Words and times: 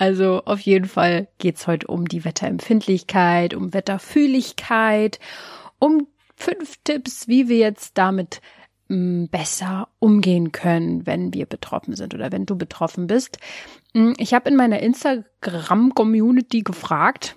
Also 0.00 0.42
auf 0.46 0.60
jeden 0.60 0.86
Fall 0.86 1.28
geht's 1.36 1.66
heute 1.66 1.86
um 1.88 2.08
die 2.08 2.24
Wetterempfindlichkeit, 2.24 3.52
um 3.52 3.74
Wetterfühligkeit, 3.74 5.20
um 5.78 6.06
fünf 6.34 6.78
Tipps, 6.84 7.28
wie 7.28 7.50
wir 7.50 7.58
jetzt 7.58 7.98
damit 7.98 8.40
mm, 8.88 9.26
besser 9.26 9.88
umgehen 9.98 10.52
können, 10.52 11.06
wenn 11.06 11.34
wir 11.34 11.44
betroffen 11.44 11.94
sind 11.96 12.14
oder 12.14 12.32
wenn 12.32 12.46
du 12.46 12.56
betroffen 12.56 13.08
bist. 13.08 13.36
Mm, 13.92 14.12
ich 14.16 14.32
habe 14.32 14.48
in 14.48 14.56
meiner 14.56 14.80
Instagram-Community 14.80 16.62
gefragt, 16.62 17.36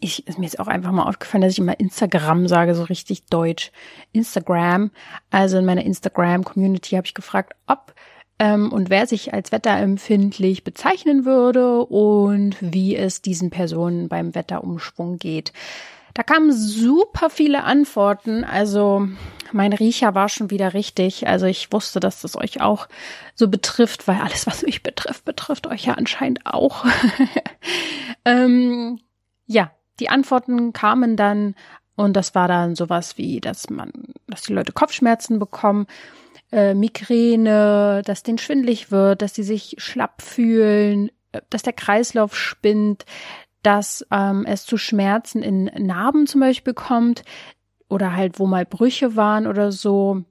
ich 0.00 0.26
ist 0.26 0.38
mir 0.38 0.44
jetzt 0.44 0.60
auch 0.60 0.66
einfach 0.66 0.92
mal 0.92 1.08
aufgefallen, 1.08 1.40
dass 1.40 1.54
ich 1.54 1.60
immer 1.60 1.80
Instagram 1.80 2.46
sage, 2.46 2.74
so 2.74 2.82
richtig 2.82 3.24
deutsch. 3.24 3.72
Instagram. 4.12 4.90
Also 5.30 5.56
in 5.56 5.64
meiner 5.64 5.86
Instagram-Community 5.86 6.96
habe 6.96 7.06
ich 7.06 7.14
gefragt, 7.14 7.54
ob 7.66 7.94
ähm, 8.38 8.72
und 8.72 8.90
wer 8.90 9.06
sich 9.06 9.34
als 9.34 9.52
wetterempfindlich 9.52 10.64
bezeichnen 10.64 11.24
würde 11.24 11.84
und 11.84 12.56
wie 12.60 12.96
es 12.96 13.22
diesen 13.22 13.50
Personen 13.50 14.08
beim 14.08 14.34
Wetterumschwung 14.34 15.18
geht. 15.18 15.52
Da 16.14 16.22
kamen 16.22 16.52
super 16.52 17.30
viele 17.30 17.64
Antworten. 17.64 18.44
Also 18.44 19.08
mein 19.52 19.72
Riecher 19.72 20.14
war 20.14 20.28
schon 20.28 20.50
wieder 20.50 20.74
richtig. 20.74 21.26
Also 21.28 21.46
ich 21.46 21.72
wusste, 21.72 22.00
dass 22.00 22.22
das 22.22 22.36
euch 22.36 22.60
auch 22.60 22.88
so 23.34 23.48
betrifft, 23.48 24.08
weil 24.08 24.20
alles, 24.20 24.46
was 24.46 24.62
mich 24.62 24.82
betrifft, 24.82 25.24
betrifft 25.24 25.66
euch 25.66 25.84
ja 25.84 25.94
anscheinend 25.94 26.44
auch. 26.44 26.84
ähm, 28.24 29.00
ja, 29.46 29.70
die 30.00 30.10
Antworten 30.10 30.72
kamen 30.72 31.16
dann 31.16 31.54
und 31.96 32.14
das 32.14 32.34
war 32.34 32.46
dann 32.46 32.76
sowas 32.76 33.18
wie, 33.18 33.40
dass 33.40 33.70
man, 33.70 33.90
dass 34.28 34.42
die 34.42 34.52
Leute 34.52 34.72
Kopfschmerzen 34.72 35.38
bekommen 35.38 35.86
äh, 36.52 36.74
Migräne, 36.74 38.02
dass 38.04 38.22
denen 38.22 38.38
schwindlig 38.38 38.90
wird, 38.90 39.22
dass 39.22 39.34
sie 39.34 39.42
sich 39.42 39.76
schlapp 39.78 40.22
fühlen, 40.22 41.10
äh, 41.32 41.40
dass 41.50 41.62
der 41.62 41.72
Kreislauf 41.72 42.36
spinnt, 42.36 43.04
dass 43.62 44.06
ähm, 44.10 44.44
es 44.46 44.64
zu 44.64 44.76
Schmerzen 44.76 45.42
in 45.42 45.64
Narben 45.64 46.26
zum 46.26 46.40
Beispiel 46.40 46.74
kommt 46.74 47.22
oder 47.88 48.14
halt 48.14 48.38
wo 48.38 48.46
mal 48.46 48.64
Brüche 48.64 49.16
waren 49.16 49.46
oder 49.46 49.72
so. 49.72 50.24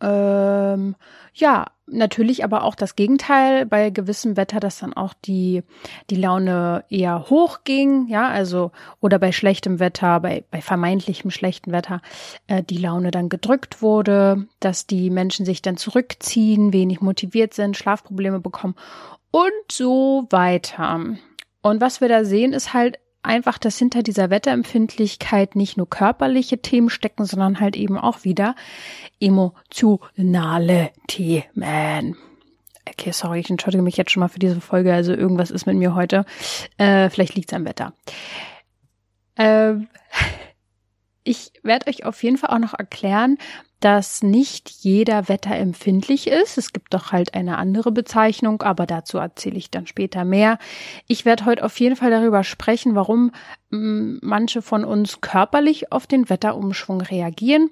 Ähm, 0.00 0.94
ja, 1.34 1.66
natürlich 1.86 2.44
aber 2.44 2.64
auch 2.64 2.74
das 2.74 2.96
Gegenteil 2.96 3.66
bei 3.66 3.90
gewissem 3.90 4.36
Wetter, 4.36 4.60
dass 4.60 4.78
dann 4.78 4.92
auch 4.92 5.14
die, 5.14 5.62
die 6.10 6.16
Laune 6.16 6.84
eher 6.88 7.30
hoch 7.30 7.60
ging, 7.64 8.06
ja, 8.08 8.28
also, 8.28 8.70
oder 9.00 9.18
bei 9.18 9.32
schlechtem 9.32 9.80
Wetter, 9.80 10.20
bei, 10.20 10.44
bei 10.50 10.60
vermeintlichem 10.60 11.30
schlechten 11.30 11.72
Wetter, 11.72 12.00
äh, 12.46 12.62
die 12.62 12.78
Laune 12.78 13.10
dann 13.10 13.28
gedrückt 13.28 13.82
wurde, 13.82 14.46
dass 14.60 14.86
die 14.86 15.10
Menschen 15.10 15.46
sich 15.46 15.62
dann 15.62 15.76
zurückziehen, 15.76 16.72
wenig 16.72 17.00
motiviert 17.00 17.54
sind, 17.54 17.76
Schlafprobleme 17.76 18.40
bekommen 18.40 18.74
und 19.30 19.52
so 19.70 20.26
weiter. 20.30 21.00
Und 21.62 21.80
was 21.80 22.00
wir 22.00 22.08
da 22.08 22.24
sehen, 22.24 22.52
ist 22.52 22.72
halt 22.72 22.98
einfach, 23.28 23.58
dass 23.58 23.78
hinter 23.78 24.02
dieser 24.02 24.30
Wetterempfindlichkeit 24.30 25.54
nicht 25.54 25.76
nur 25.76 25.88
körperliche 25.88 26.58
Themen 26.58 26.90
stecken, 26.90 27.24
sondern 27.24 27.60
halt 27.60 27.76
eben 27.76 27.98
auch 27.98 28.24
wieder 28.24 28.56
emotionale 29.20 30.90
Themen. 31.06 32.16
Okay, 32.88 33.12
sorry, 33.12 33.40
ich 33.40 33.50
entschuldige 33.50 33.82
mich 33.82 33.96
jetzt 33.96 34.10
schon 34.10 34.20
mal 34.20 34.28
für 34.28 34.38
diese 34.38 34.60
Folge. 34.60 34.92
Also 34.92 35.12
irgendwas 35.12 35.50
ist 35.50 35.66
mit 35.66 35.76
mir 35.76 35.94
heute. 35.94 36.24
Äh, 36.78 37.10
vielleicht 37.10 37.34
liegt 37.34 37.52
es 37.52 37.56
am 37.56 37.66
Wetter. 37.66 37.92
Ähm, 39.36 39.88
ich 41.24 41.52
werde 41.62 41.88
euch 41.88 42.04
auf 42.04 42.22
jeden 42.22 42.38
Fall 42.38 42.50
auch 42.50 42.60
noch 42.60 42.74
erklären, 42.74 43.36
dass 43.80 44.22
nicht 44.22 44.70
jeder 44.70 45.28
wetterempfindlich 45.28 46.26
ist. 46.26 46.58
Es 46.58 46.72
gibt 46.72 46.94
doch 46.94 47.12
halt 47.12 47.34
eine 47.34 47.58
andere 47.58 47.92
Bezeichnung, 47.92 48.62
aber 48.62 48.86
dazu 48.86 49.18
erzähle 49.18 49.56
ich 49.56 49.70
dann 49.70 49.86
später 49.86 50.24
mehr. 50.24 50.58
Ich 51.06 51.24
werde 51.24 51.44
heute 51.44 51.64
auf 51.64 51.78
jeden 51.78 51.96
Fall 51.96 52.10
darüber 52.10 52.42
sprechen, 52.42 52.94
warum 52.94 53.30
mm, 53.70 54.18
manche 54.20 54.62
von 54.62 54.84
uns 54.84 55.20
körperlich 55.20 55.92
auf 55.92 56.06
den 56.06 56.28
Wetterumschwung 56.28 57.00
reagieren. 57.00 57.70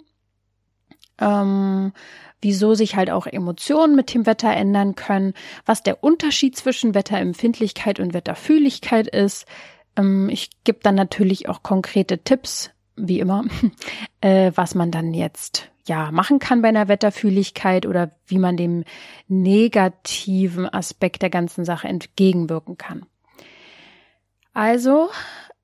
Ähm, 1.19 1.93
wieso 2.41 2.75
sich 2.75 2.95
halt 2.95 3.11
auch 3.11 3.27
Emotionen 3.27 3.97
mit 3.97 4.13
dem 4.15 4.27
Wetter 4.27 4.53
ändern 4.53 4.95
können, 4.95 5.35
was 5.65 5.83
der 5.83 6.05
Unterschied 6.05 6.57
zwischen 6.57 6.95
Wetterempfindlichkeit 6.95 7.99
und 7.99 8.15
Wetterfühligkeit 8.15 9.09
ist. 9.09 9.47
Ähm, 9.97 10.29
ich 10.29 10.51
gebe 10.65 10.79
dann 10.83 10.95
natürlich 10.95 11.49
auch 11.49 11.63
konkrete 11.63 12.19
Tipps, 12.19 12.71
wie 12.97 13.21
immer, 13.21 13.45
äh, 14.21 14.53
was 14.55 14.75
man 14.75 14.91
dann 14.91 15.15
jetzt 15.15 15.71
ja 15.87 16.11
machen 16.11 16.39
kann 16.39 16.63
bei 16.63 16.69
einer 16.69 16.89
Wetterfühligkeit 16.89 17.87
oder 17.87 18.11
wie 18.27 18.39
man 18.39 18.57
dem 18.57 18.85
negativen 19.29 20.69
Aspekt 20.69 21.23
der 21.23 21.31
ganzen 21.31 21.65
Sache 21.65 21.89
entgegenwirken 21.89 22.77
kann. 22.77 23.07
Also 24.53 25.11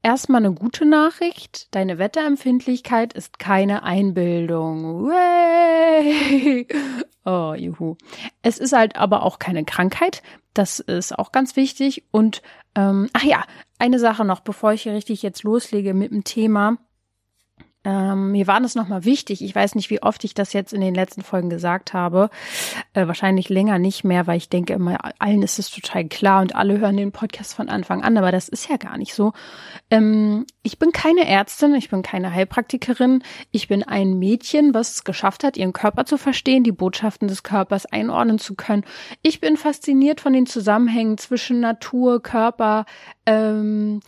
erstmal 0.02 0.44
eine 0.44 0.54
gute 0.54 0.84
Nachricht. 0.84 1.74
Deine 1.74 1.98
Wetterempfindlichkeit 1.98 3.12
ist 3.14 3.38
keine 3.38 3.82
Einbildung. 3.82 5.06
Way! 5.06 6.66
Oh, 7.24 7.54
juhu. 7.56 7.94
Es 8.42 8.58
ist 8.58 8.72
halt 8.72 8.96
aber 8.96 9.22
auch 9.22 9.38
keine 9.38 9.64
Krankheit. 9.64 10.24
Das 10.54 10.80
ist 10.80 11.16
auch 11.16 11.30
ganz 11.30 11.54
wichtig. 11.54 12.02
Und 12.10 12.42
ähm, 12.74 13.08
ach 13.12 13.22
ja, 13.22 13.44
eine 13.78 14.00
Sache 14.00 14.24
noch, 14.24 14.40
bevor 14.40 14.72
ich 14.72 14.82
hier 14.82 14.94
richtig 14.94 15.22
jetzt 15.22 15.44
loslege 15.44 15.94
mit 15.94 16.10
dem 16.10 16.24
Thema. 16.24 16.78
Ähm, 17.84 18.30
mir 18.30 18.46
war 18.46 18.60
das 18.60 18.76
nochmal 18.76 19.04
wichtig. 19.04 19.42
Ich 19.42 19.54
weiß 19.54 19.74
nicht, 19.74 19.90
wie 19.90 20.02
oft 20.02 20.22
ich 20.22 20.34
das 20.34 20.52
jetzt 20.52 20.72
in 20.72 20.80
den 20.80 20.94
letzten 20.94 21.22
Folgen 21.22 21.50
gesagt 21.50 21.92
habe. 21.92 22.30
Äh, 22.94 23.08
wahrscheinlich 23.08 23.48
länger 23.48 23.78
nicht 23.78 24.04
mehr, 24.04 24.26
weil 24.26 24.36
ich 24.36 24.48
denke 24.48 24.74
immer, 24.74 24.98
allen 25.18 25.42
ist 25.42 25.58
es 25.58 25.70
total 25.70 26.04
klar 26.04 26.42
und 26.42 26.54
alle 26.54 26.78
hören 26.78 26.96
den 26.96 27.10
Podcast 27.10 27.54
von 27.54 27.68
Anfang 27.68 28.02
an. 28.02 28.16
Aber 28.16 28.30
das 28.30 28.48
ist 28.48 28.68
ja 28.68 28.76
gar 28.76 28.98
nicht 28.98 29.14
so. 29.14 29.32
Ähm, 29.90 30.46
ich 30.62 30.78
bin 30.78 30.92
keine 30.92 31.26
Ärztin, 31.26 31.74
ich 31.74 31.90
bin 31.90 32.02
keine 32.02 32.32
Heilpraktikerin. 32.32 33.24
Ich 33.50 33.66
bin 33.66 33.82
ein 33.82 34.18
Mädchen, 34.18 34.74
was 34.74 34.92
es 34.92 35.04
geschafft 35.04 35.42
hat, 35.42 35.56
ihren 35.56 35.72
Körper 35.72 36.04
zu 36.04 36.18
verstehen, 36.18 36.62
die 36.62 36.72
Botschaften 36.72 37.26
des 37.26 37.42
Körpers 37.42 37.86
einordnen 37.86 38.38
zu 38.38 38.54
können. 38.54 38.84
Ich 39.22 39.40
bin 39.40 39.56
fasziniert 39.56 40.20
von 40.20 40.32
den 40.32 40.46
Zusammenhängen 40.46 41.18
zwischen 41.18 41.58
Natur, 41.58 42.22
Körper, 42.22 42.86
ähm, 43.26 44.00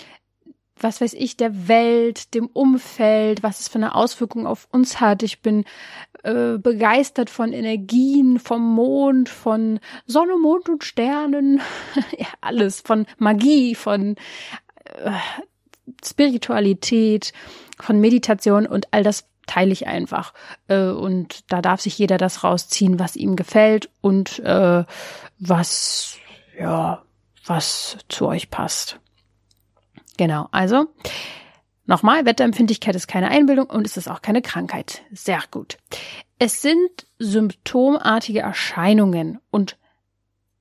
was 0.80 1.00
weiß 1.00 1.14
ich, 1.14 1.36
der 1.36 1.68
Welt, 1.68 2.34
dem 2.34 2.48
Umfeld, 2.48 3.42
was 3.42 3.60
es 3.60 3.68
für 3.68 3.78
eine 3.78 3.94
Auswirkung 3.94 4.46
auf 4.46 4.68
uns 4.70 5.00
hat. 5.00 5.22
Ich 5.22 5.40
bin 5.40 5.64
äh, 6.22 6.58
begeistert 6.58 7.30
von 7.30 7.52
Energien, 7.52 8.38
vom 8.38 8.74
Mond, 8.74 9.28
von 9.28 9.80
Sonne, 10.06 10.36
Mond 10.36 10.68
und 10.68 10.84
Sternen, 10.84 11.60
ja, 12.18 12.26
alles, 12.40 12.80
von 12.80 13.06
Magie, 13.18 13.74
von 13.74 14.16
äh, 14.84 15.12
Spiritualität, 16.04 17.32
von 17.78 18.00
Meditation 18.00 18.66
und 18.66 18.88
all 18.92 19.02
das 19.02 19.26
teile 19.46 19.72
ich 19.72 19.86
einfach. 19.86 20.32
Äh, 20.68 20.86
und 20.86 21.52
da 21.52 21.60
darf 21.62 21.80
sich 21.80 21.98
jeder 21.98 22.18
das 22.18 22.42
rausziehen, 22.42 22.98
was 22.98 23.16
ihm 23.16 23.36
gefällt 23.36 23.90
und 24.00 24.38
äh, 24.40 24.84
was, 25.38 26.16
ja, 26.58 27.02
was 27.46 27.98
zu 28.08 28.26
euch 28.26 28.50
passt. 28.50 28.98
Genau, 30.16 30.48
also 30.52 30.86
nochmal, 31.86 32.24
Wetterempfindlichkeit 32.24 32.94
ist 32.94 33.08
keine 33.08 33.28
Einbildung 33.28 33.66
und 33.66 33.86
es 33.86 33.96
ist 33.96 34.08
auch 34.08 34.22
keine 34.22 34.42
Krankheit. 34.42 35.02
Sehr 35.12 35.42
gut. 35.50 35.78
Es 36.38 36.62
sind 36.62 37.06
symptomartige 37.18 38.40
Erscheinungen 38.40 39.38
und 39.50 39.78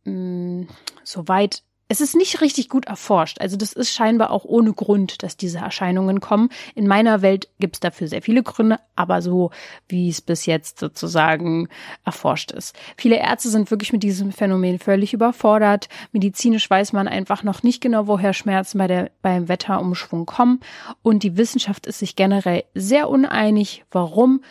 mh, 0.06 0.14
mm, 0.14 0.68
soweit 1.04 1.64
es 1.90 2.02
ist 2.02 2.16
nicht 2.16 2.42
richtig 2.42 2.70
gut 2.70 2.86
erforscht. 2.86 3.40
Also 3.40 3.58
das 3.58 3.74
ist 3.74 3.92
scheinbar 3.92 4.32
auch 4.32 4.46
ohne 4.46 4.74
Grund, 4.74 5.22
dass 5.22 5.38
diese 5.38 5.60
Erscheinungen 5.60 6.22
kommen. 6.22 6.50
In 6.76 6.88
meiner 6.88 7.22
Welt 7.22 7.50
gibt 7.60 7.76
es 7.76 7.80
dafür 7.82 8.08
sehr 8.08 8.22
viele 8.22 8.42
Gründe, 8.42 8.80
aber 8.96 9.22
so, 9.22 9.52
wie 9.88 10.10
es 10.10 10.22
bis 10.22 10.46
jetzt 10.46 10.80
sozusagen 10.80 11.68
erforscht 12.06 12.52
ist. 12.52 12.76
Viele 12.98 13.18
Ärzte 13.18 13.50
sind 13.50 13.70
wirklich 13.70 13.94
mit 13.94 14.02
diesem 14.02 14.32
Phänomen 14.32 14.80
völlig 14.80 15.14
überfordert. 15.14 15.90
Medizinisch 16.12 16.70
weiß 16.70 16.94
man 16.94 17.08
einfach 17.08 17.44
noch 17.44 17.64
nicht 17.64 17.82
genau, 17.82 18.08
woher 18.08 18.34
Schmerzen 18.34 18.78
bei 18.78 18.88
der, 18.88 19.12
beim 19.22 19.50
Wetterumschwung 19.50 20.26
kommen. 20.26 20.62
Und 21.02 21.24
die 21.24 21.38
Wissenschaft 21.38 21.86
ist 21.86 22.00
sich 22.00 22.16
generell 22.16 22.64
sehr 22.74 23.10
uneinig, 23.10 23.84
warum 23.92 24.42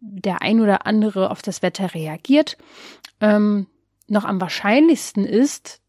der 0.00 0.42
ein 0.42 0.60
oder 0.60 0.86
andere 0.86 1.30
auf 1.30 1.42
das 1.42 1.62
Wetter 1.62 1.94
reagiert. 1.94 2.56
Ähm, 3.20 3.66
noch 4.06 4.24
am 4.24 4.40
wahrscheinlichsten 4.40 5.24
ist, 5.24 5.80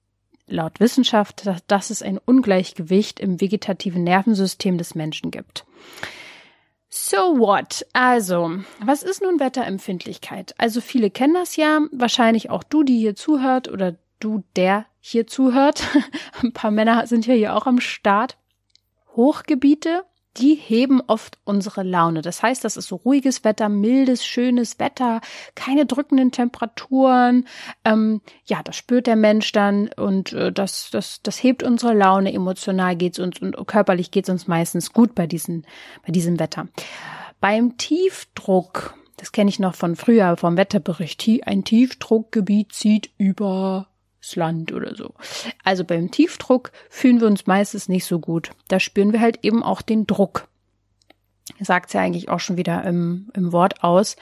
laut 0.51 0.79
Wissenschaft, 0.79 1.45
dass, 1.45 1.65
dass 1.67 1.89
es 1.89 2.01
ein 2.01 2.17
Ungleichgewicht 2.17 3.19
im 3.19 3.39
vegetativen 3.39 4.03
Nervensystem 4.03 4.77
des 4.77 4.95
Menschen 4.95 5.31
gibt. 5.31 5.65
So 6.89 7.17
what? 7.37 7.85
Also, 7.93 8.59
was 8.79 9.03
ist 9.03 9.21
nun 9.21 9.39
Wetterempfindlichkeit? 9.39 10.55
Also 10.57 10.81
viele 10.81 11.11
kennen 11.11 11.35
das 11.35 11.55
ja, 11.55 11.81
wahrscheinlich 11.91 12.49
auch 12.49 12.63
du, 12.63 12.83
die 12.83 12.97
hier 12.97 13.15
zuhört 13.15 13.67
oder 13.67 13.95
du, 14.19 14.43
der 14.55 14.85
hier 14.99 15.27
zuhört. 15.27 15.83
Ein 16.41 16.51
paar 16.51 16.71
Männer 16.71 17.05
sind 17.05 17.27
ja 17.27 17.35
hier 17.35 17.55
auch 17.55 17.67
am 17.67 17.79
Start. 17.79 18.37
Hochgebiete 19.15 20.03
die 20.37 20.55
heben 20.55 21.01
oft 21.01 21.37
unsere 21.43 21.83
Laune. 21.83 22.21
Das 22.21 22.43
heißt, 22.43 22.63
das 22.63 22.77
ist 22.77 22.87
so 22.87 22.97
ruhiges 22.97 23.43
Wetter, 23.43 23.67
mildes, 23.67 24.25
schönes 24.25 24.79
Wetter, 24.79 25.21
keine 25.55 25.85
drückenden 25.85 26.31
Temperaturen. 26.31 27.47
Ähm, 27.83 28.21
ja, 28.45 28.61
das 28.63 28.75
spürt 28.75 29.07
der 29.07 29.15
Mensch 29.15 29.51
dann 29.51 29.89
und 29.97 30.33
äh, 30.33 30.51
das, 30.51 30.89
das, 30.91 31.21
das 31.23 31.41
hebt 31.41 31.63
unsere 31.63 31.93
Laune. 31.93 32.33
Emotional 32.33 32.95
geht's 32.95 33.19
uns 33.19 33.39
und 33.41 33.55
körperlich 33.67 34.11
geht's 34.11 34.29
uns 34.29 34.47
meistens 34.47 34.93
gut 34.93 35.15
bei, 35.15 35.27
diesen, 35.27 35.65
bei 36.05 36.11
diesem 36.11 36.39
Wetter. 36.39 36.67
Beim 37.41 37.77
Tiefdruck, 37.77 38.95
das 39.17 39.31
kenne 39.31 39.49
ich 39.49 39.59
noch 39.59 39.75
von 39.75 39.95
früher 39.95 40.37
vom 40.37 40.57
Wetterbericht, 40.57 41.27
ein 41.45 41.63
Tiefdruckgebiet 41.63 42.73
zieht 42.73 43.11
über 43.17 43.87
Land 44.35 44.71
oder 44.71 44.95
so. 44.95 45.13
Also 45.63 45.83
beim 45.83 46.11
Tiefdruck 46.11 46.71
fühlen 46.89 47.21
wir 47.21 47.27
uns 47.27 47.47
meistens 47.47 47.89
nicht 47.89 48.05
so 48.05 48.19
gut. 48.19 48.51
Da 48.67 48.79
spüren 48.79 49.13
wir 49.13 49.21
halt 49.21 49.39
eben 49.43 49.63
auch 49.63 49.81
den 49.81 50.07
Druck. 50.07 50.47
Sagt 51.59 51.93
ja 51.93 52.01
eigentlich 52.01 52.29
auch 52.29 52.39
schon 52.39 52.57
wieder 52.57 52.83
im, 52.83 53.29
im 53.33 53.51
Wort 53.51 53.83
aus. 53.83 54.15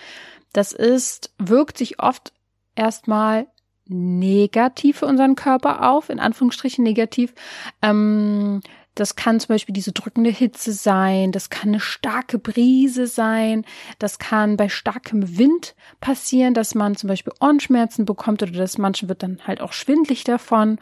Das 0.53 0.71
ist, 0.71 1.33
wirkt 1.37 1.77
sich 1.77 1.99
oft 1.99 2.33
erstmal 2.75 3.47
negativ 3.85 4.99
für 4.99 5.05
unseren 5.05 5.35
Körper 5.35 5.89
auf, 5.89 6.09
in 6.09 6.19
Anführungsstrichen 6.19 6.83
negativ. 6.83 7.33
Ähm, 7.81 8.61
das 8.99 9.15
kann 9.15 9.39
zum 9.39 9.49
Beispiel 9.49 9.73
diese 9.73 9.91
drückende 9.91 10.29
Hitze 10.29 10.73
sein, 10.73 11.31
das 11.31 11.49
kann 11.49 11.69
eine 11.69 11.79
starke 11.79 12.39
Brise 12.39 13.07
sein, 13.07 13.65
das 13.99 14.17
kann 14.17 14.57
bei 14.57 14.69
starkem 14.69 15.37
Wind 15.37 15.75
passieren, 16.01 16.53
dass 16.53 16.75
man 16.75 16.95
zum 16.95 17.07
Beispiel 17.07 17.33
Ohrenschmerzen 17.39 18.05
bekommt 18.05 18.41
oder 18.41 18.53
dass 18.53 18.77
manchen 18.77 19.07
wird 19.07 19.23
dann 19.23 19.39
halt 19.45 19.61
auch 19.61 19.73
schwindlig 19.73 20.23
davon. 20.23 20.79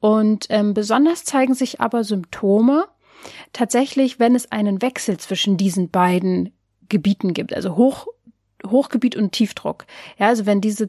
Und 0.00 0.46
ähm, 0.50 0.74
besonders 0.74 1.24
zeigen 1.24 1.54
sich 1.54 1.80
aber 1.80 2.04
Symptome 2.04 2.86
tatsächlich, 3.52 4.18
wenn 4.18 4.34
es 4.34 4.52
einen 4.52 4.82
Wechsel 4.82 5.16
zwischen 5.16 5.56
diesen 5.56 5.90
beiden 5.90 6.52
Gebieten 6.88 7.32
gibt, 7.32 7.54
also 7.54 7.76
Hoch, 7.76 8.06
Hochgebiet 8.64 9.16
und 9.16 9.32
Tiefdruck. 9.32 9.86
Ja, 10.18 10.28
also 10.28 10.46
wenn 10.46 10.60
diese 10.60 10.88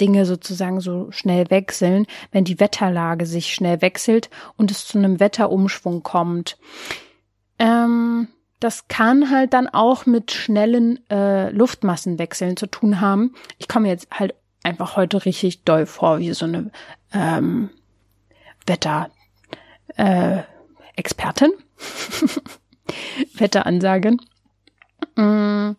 Dinge 0.00 0.26
sozusagen 0.26 0.80
so 0.80 1.10
schnell 1.10 1.50
wechseln, 1.50 2.06
wenn 2.32 2.44
die 2.44 2.60
Wetterlage 2.60 3.26
sich 3.26 3.54
schnell 3.54 3.82
wechselt 3.82 4.30
und 4.56 4.70
es 4.70 4.86
zu 4.86 4.98
einem 4.98 5.20
Wetterumschwung 5.20 6.02
kommt. 6.02 6.58
Ähm, 7.58 8.28
das 8.60 8.88
kann 8.88 9.30
halt 9.30 9.52
dann 9.52 9.68
auch 9.68 10.06
mit 10.06 10.32
schnellen 10.32 11.08
äh, 11.10 11.50
Luftmassenwechseln 11.50 12.56
zu 12.56 12.66
tun 12.66 13.00
haben. 13.00 13.34
Ich 13.58 13.68
komme 13.68 13.88
jetzt 13.88 14.08
halt 14.10 14.34
einfach 14.62 14.96
heute 14.96 15.24
richtig 15.24 15.64
doll 15.64 15.86
vor, 15.86 16.18
wie 16.18 16.32
so 16.32 16.46
eine 16.46 16.70
ähm, 17.12 17.70
Wetter 18.66 19.10
äh, 19.96 20.38
Expertin. 20.96 21.52
Wetteransagen. 23.34 24.20
Mm, 25.16 25.72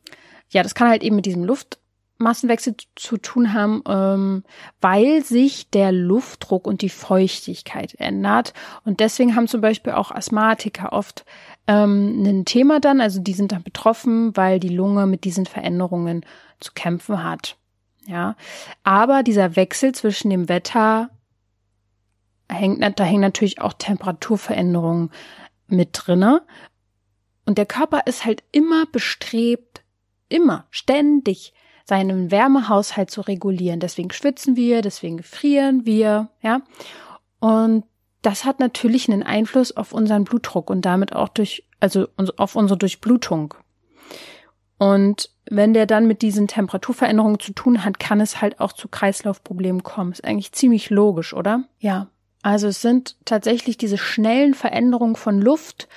ja, 0.50 0.64
das 0.64 0.76
kann 0.76 0.90
halt 0.90 1.04
eben 1.04 1.16
mit 1.16 1.26
diesem 1.26 1.44
Luft 1.44 1.80
Massenwechsel 2.18 2.76
zu 2.96 3.18
tun 3.18 3.54
haben, 3.54 3.84
ähm, 3.88 4.44
weil 4.82 5.24
sich 5.24 5.70
der 5.70 5.92
Luftdruck 5.92 6.66
und 6.66 6.82
die 6.82 6.90
Feuchtigkeit 6.90 7.96
ändert. 8.00 8.54
Und 8.86 9.00
deswegen 9.00 9.36
haben 9.36 9.48
zum 9.48 9.62
Beispiel 9.62 9.94
auch 9.94 10.12
Asthmatiker 10.12 10.94
oft 10.94 11.26
ähm, 11.68 12.24
ein 12.24 12.46
Thema 12.46 12.80
dann, 12.80 13.02
also 13.02 13.20
die 13.20 13.34
sind 13.34 13.52
dann 13.52 13.64
betroffen, 13.64 14.36
weil 14.36 14.60
die 14.60 14.70
Lunge 14.70 15.06
mit 15.06 15.24
diesen 15.24 15.46
Veränderungen 15.46 16.26
zu 16.60 16.72
kämpfen 16.74 17.24
hat. 17.24 17.58
Ja, 18.08 18.36
aber 18.84 19.22
dieser 19.22 19.58
Wechsel 19.58 19.94
zwischen 19.94 20.30
dem 20.30 20.48
Wetter 20.48 21.10
hängt, 22.50 22.82
da 23.00 23.04
hängen 23.04 23.22
natürlich 23.22 23.60
auch 23.62 23.74
Temperaturveränderungen 23.74 25.12
mit 25.68 25.90
drinne. 25.92 26.44
Und 27.46 27.58
der 27.58 27.66
Körper 27.66 28.04
ist 28.06 28.26
halt 28.26 28.44
immer 28.52 28.86
bestrebt, 28.86 29.84
immer, 30.30 30.66
ständig 30.70 31.54
seinen 31.88 32.32
Wärmehaushalt 32.32 33.10
zu 33.10 33.22
regulieren. 33.22 33.80
Deswegen 33.80 34.12
schwitzen 34.12 34.56
wir, 34.56 34.82
deswegen 34.82 35.24
frieren 35.24 35.86
wir, 35.86 36.30
ja. 36.42 36.62
Und 37.40 37.86
das 38.22 38.44
hat 38.44 38.60
natürlich 38.60 39.10
einen 39.10 39.24
Einfluss 39.24 39.76
auf 39.76 39.94
unseren 39.94 40.26
Blutdruck 40.26 40.70
und 40.70 40.82
damit 40.82 41.14
auch 41.14 41.30
durch, 41.30 41.64
also 41.80 42.08
auf 42.36 42.56
unsere 42.56 42.78
Durchblutung. 42.78 43.54
Und 44.78 45.32
wenn 45.50 45.74
der 45.74 45.86
dann 45.86 46.08
mit 46.08 46.22
diesen 46.22 46.48
Temperaturveränderungen 46.48 47.40
zu 47.40 47.54
tun 47.54 47.86
hat, 47.86 48.00
kann 48.00 48.20
es 48.20 48.42
halt 48.42 48.60
auch 48.60 48.74
zu 48.74 48.90
Kreislaufproblemen 48.90 49.82
kommen. 49.82 50.12
Ist 50.12 50.26
eigentlich 50.26 50.52
ziemlich 50.52 50.90
logisch, 50.90 51.34
oder? 51.34 51.64
Ja. 51.80 52.08
Also 52.44 52.68
es 52.68 52.82
sind 52.82 53.16
tatsächlich 53.26 53.78
diese 53.78 53.98
schnellen 53.98 54.54
Veränderungen 54.54 55.16
von 55.16 55.42
Luft 55.42 55.88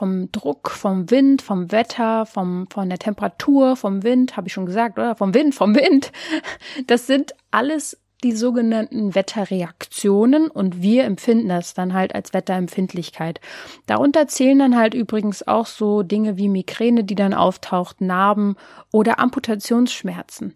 vom 0.00 0.32
Druck, 0.32 0.70
vom 0.70 1.10
Wind, 1.10 1.42
vom 1.42 1.72
Wetter, 1.72 2.24
vom, 2.24 2.66
von 2.70 2.88
der 2.88 2.98
Temperatur, 2.98 3.76
vom 3.76 4.02
Wind, 4.02 4.34
habe 4.34 4.48
ich 4.48 4.54
schon 4.54 4.64
gesagt, 4.64 4.98
oder? 4.98 5.14
Vom 5.14 5.34
Wind, 5.34 5.54
vom 5.54 5.74
Wind. 5.74 6.10
Das 6.86 7.06
sind 7.06 7.34
alles 7.50 8.00
die 8.24 8.32
sogenannten 8.32 9.14
Wetterreaktionen 9.14 10.48
und 10.50 10.80
wir 10.80 11.04
empfinden 11.04 11.48
das 11.48 11.74
dann 11.74 11.92
halt 11.92 12.14
als 12.14 12.32
Wetterempfindlichkeit. 12.32 13.40
Darunter 13.86 14.26
zählen 14.26 14.58
dann 14.58 14.78
halt 14.78 14.94
übrigens 14.94 15.46
auch 15.46 15.66
so 15.66 16.02
Dinge 16.02 16.38
wie 16.38 16.48
Migräne, 16.48 17.04
die 17.04 17.14
dann 17.14 17.34
auftaucht, 17.34 18.00
Narben 18.00 18.56
oder 18.92 19.18
Amputationsschmerzen. 19.18 20.54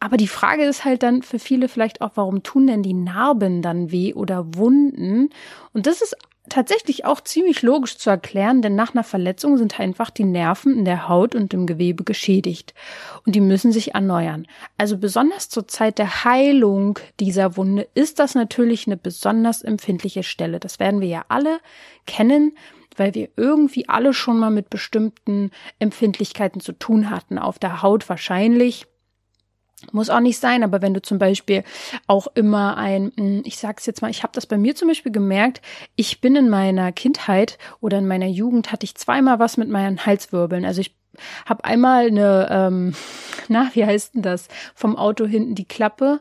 Aber 0.00 0.16
die 0.16 0.28
Frage 0.28 0.64
ist 0.64 0.84
halt 0.84 1.04
dann 1.04 1.22
für 1.22 1.38
viele 1.38 1.68
vielleicht 1.68 2.00
auch, 2.00 2.12
warum 2.16 2.42
tun 2.42 2.66
denn 2.66 2.82
die 2.82 2.92
Narben 2.92 3.62
dann 3.62 3.92
weh 3.92 4.14
oder 4.14 4.56
Wunden? 4.56 5.30
Und 5.72 5.86
das 5.86 6.02
ist 6.02 6.16
tatsächlich 6.48 7.04
auch 7.04 7.20
ziemlich 7.20 7.62
logisch 7.62 7.96
zu 7.96 8.10
erklären, 8.10 8.60
denn 8.60 8.74
nach 8.74 8.94
einer 8.94 9.04
Verletzung 9.04 9.56
sind 9.56 9.80
einfach 9.80 10.10
die 10.10 10.24
Nerven 10.24 10.76
in 10.78 10.84
der 10.84 11.08
Haut 11.08 11.34
und 11.34 11.54
im 11.54 11.66
Gewebe 11.66 12.04
geschädigt 12.04 12.74
und 13.24 13.34
die 13.34 13.40
müssen 13.40 13.72
sich 13.72 13.94
erneuern. 13.94 14.46
Also 14.76 14.98
besonders 14.98 15.48
zur 15.48 15.66
Zeit 15.68 15.98
der 15.98 16.24
Heilung 16.24 16.98
dieser 17.18 17.56
Wunde 17.56 17.88
ist 17.94 18.18
das 18.18 18.34
natürlich 18.34 18.86
eine 18.86 18.96
besonders 18.96 19.62
empfindliche 19.62 20.22
Stelle. 20.22 20.60
Das 20.60 20.78
werden 20.78 21.00
wir 21.00 21.08
ja 21.08 21.24
alle 21.28 21.60
kennen, 22.06 22.56
weil 22.96 23.14
wir 23.14 23.28
irgendwie 23.36 23.88
alle 23.88 24.12
schon 24.12 24.38
mal 24.38 24.50
mit 24.50 24.70
bestimmten 24.70 25.50
Empfindlichkeiten 25.78 26.60
zu 26.60 26.72
tun 26.72 27.10
hatten. 27.10 27.38
Auf 27.38 27.58
der 27.58 27.82
Haut 27.82 28.08
wahrscheinlich 28.08 28.86
muss 29.92 30.10
auch 30.10 30.20
nicht 30.20 30.38
sein, 30.38 30.62
aber 30.62 30.82
wenn 30.82 30.94
du 30.94 31.02
zum 31.02 31.18
Beispiel 31.18 31.64
auch 32.06 32.26
immer 32.34 32.76
ein, 32.76 33.12
hm, 33.16 33.42
ich 33.44 33.58
sag's 33.58 33.86
jetzt 33.86 34.02
mal, 34.02 34.10
ich 34.10 34.22
habe 34.22 34.32
das 34.34 34.46
bei 34.46 34.58
mir 34.58 34.74
zum 34.74 34.88
Beispiel 34.88 35.12
gemerkt, 35.12 35.60
ich 35.96 36.20
bin 36.20 36.36
in 36.36 36.48
meiner 36.48 36.92
Kindheit 36.92 37.58
oder 37.80 37.98
in 37.98 38.06
meiner 38.06 38.26
Jugend 38.26 38.72
hatte 38.72 38.84
ich 38.84 38.94
zweimal 38.94 39.38
was 39.38 39.56
mit 39.56 39.68
meinen 39.68 40.04
Halswirbeln. 40.04 40.64
Also 40.64 40.80
ich 40.80 40.96
habe 41.46 41.64
einmal 41.64 42.06
eine, 42.06 42.48
ähm, 42.50 42.94
na, 43.48 43.70
wie 43.74 43.84
heißt 43.84 44.14
denn 44.14 44.22
das, 44.22 44.48
vom 44.74 44.96
Auto 44.96 45.26
hinten 45.26 45.54
die 45.54 45.68
Klappe, 45.68 46.20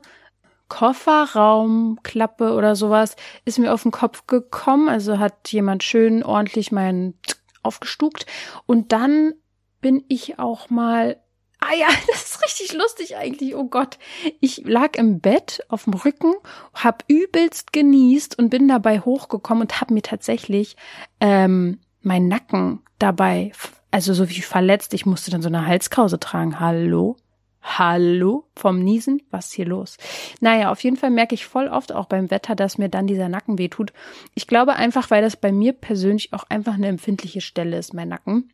Kofferraumklappe 0.69 2.53
oder 2.53 2.75
sowas, 2.75 3.15
ist 3.45 3.59
mir 3.59 3.73
auf 3.73 3.83
den 3.83 3.91
Kopf 3.91 4.25
gekommen. 4.25 4.89
Also 4.89 5.19
hat 5.19 5.51
jemand 5.51 5.83
schön 5.83 6.23
ordentlich 6.23 6.71
meinen 6.71 7.13
aufgestuckt. 7.61 8.25
Und 8.65 8.91
dann 8.91 9.33
bin 9.81 10.03
ich 10.07 10.39
auch 10.39 10.69
mal 10.69 11.17
Ah 11.65 11.75
ja, 11.75 11.87
das 12.07 12.23
ist 12.23 12.43
richtig 12.43 12.73
lustig 12.73 13.15
eigentlich. 13.15 13.55
Oh 13.55 13.65
Gott. 13.65 13.97
Ich 14.41 14.63
lag 14.65 14.95
im 14.97 15.19
Bett 15.19 15.63
auf 15.69 15.85
dem 15.85 15.93
Rücken, 15.93 16.33
hab 16.73 17.03
übelst 17.07 17.73
genießt 17.73 18.37
und 18.37 18.49
bin 18.49 18.67
dabei 18.67 18.99
hochgekommen 18.99 19.63
und 19.63 19.79
hab 19.79 19.91
mir 19.91 20.01
tatsächlich 20.01 20.75
ähm, 21.19 21.79
meinen 22.01 22.27
Nacken 22.27 22.81
dabei, 22.99 23.51
also 23.91 24.13
so 24.13 24.29
wie 24.29 24.41
verletzt. 24.41 24.93
Ich 24.93 25.05
musste 25.05 25.31
dann 25.31 25.41
so 25.41 25.47
eine 25.47 25.65
Halskrause 25.65 26.19
tragen. 26.19 26.59
Hallo? 26.59 27.15
Hallo? 27.61 28.45
Vom 28.55 28.79
Niesen? 28.79 29.21
Was 29.31 29.47
ist 29.47 29.53
hier 29.53 29.65
los? 29.65 29.97
Naja, 30.41 30.69
auf 30.69 30.83
jeden 30.83 30.97
Fall 30.97 31.11
merke 31.11 31.33
ich 31.33 31.45
voll 31.45 31.69
oft 31.69 31.93
auch 31.93 32.07
beim 32.07 32.29
Wetter, 32.29 32.55
dass 32.55 32.77
mir 32.77 32.89
dann 32.89 33.07
dieser 33.07 33.29
Nacken 33.29 33.57
wehtut. 33.57 33.93
Ich 34.35 34.47
glaube 34.47 34.73
einfach, 34.73 35.11
weil 35.11 35.21
das 35.21 35.37
bei 35.37 35.53
mir 35.53 35.71
persönlich 35.71 36.33
auch 36.33 36.43
einfach 36.49 36.73
eine 36.73 36.87
empfindliche 36.87 37.39
Stelle 37.39 37.77
ist, 37.77 37.93
mein 37.93 38.09
Nacken. 38.09 38.51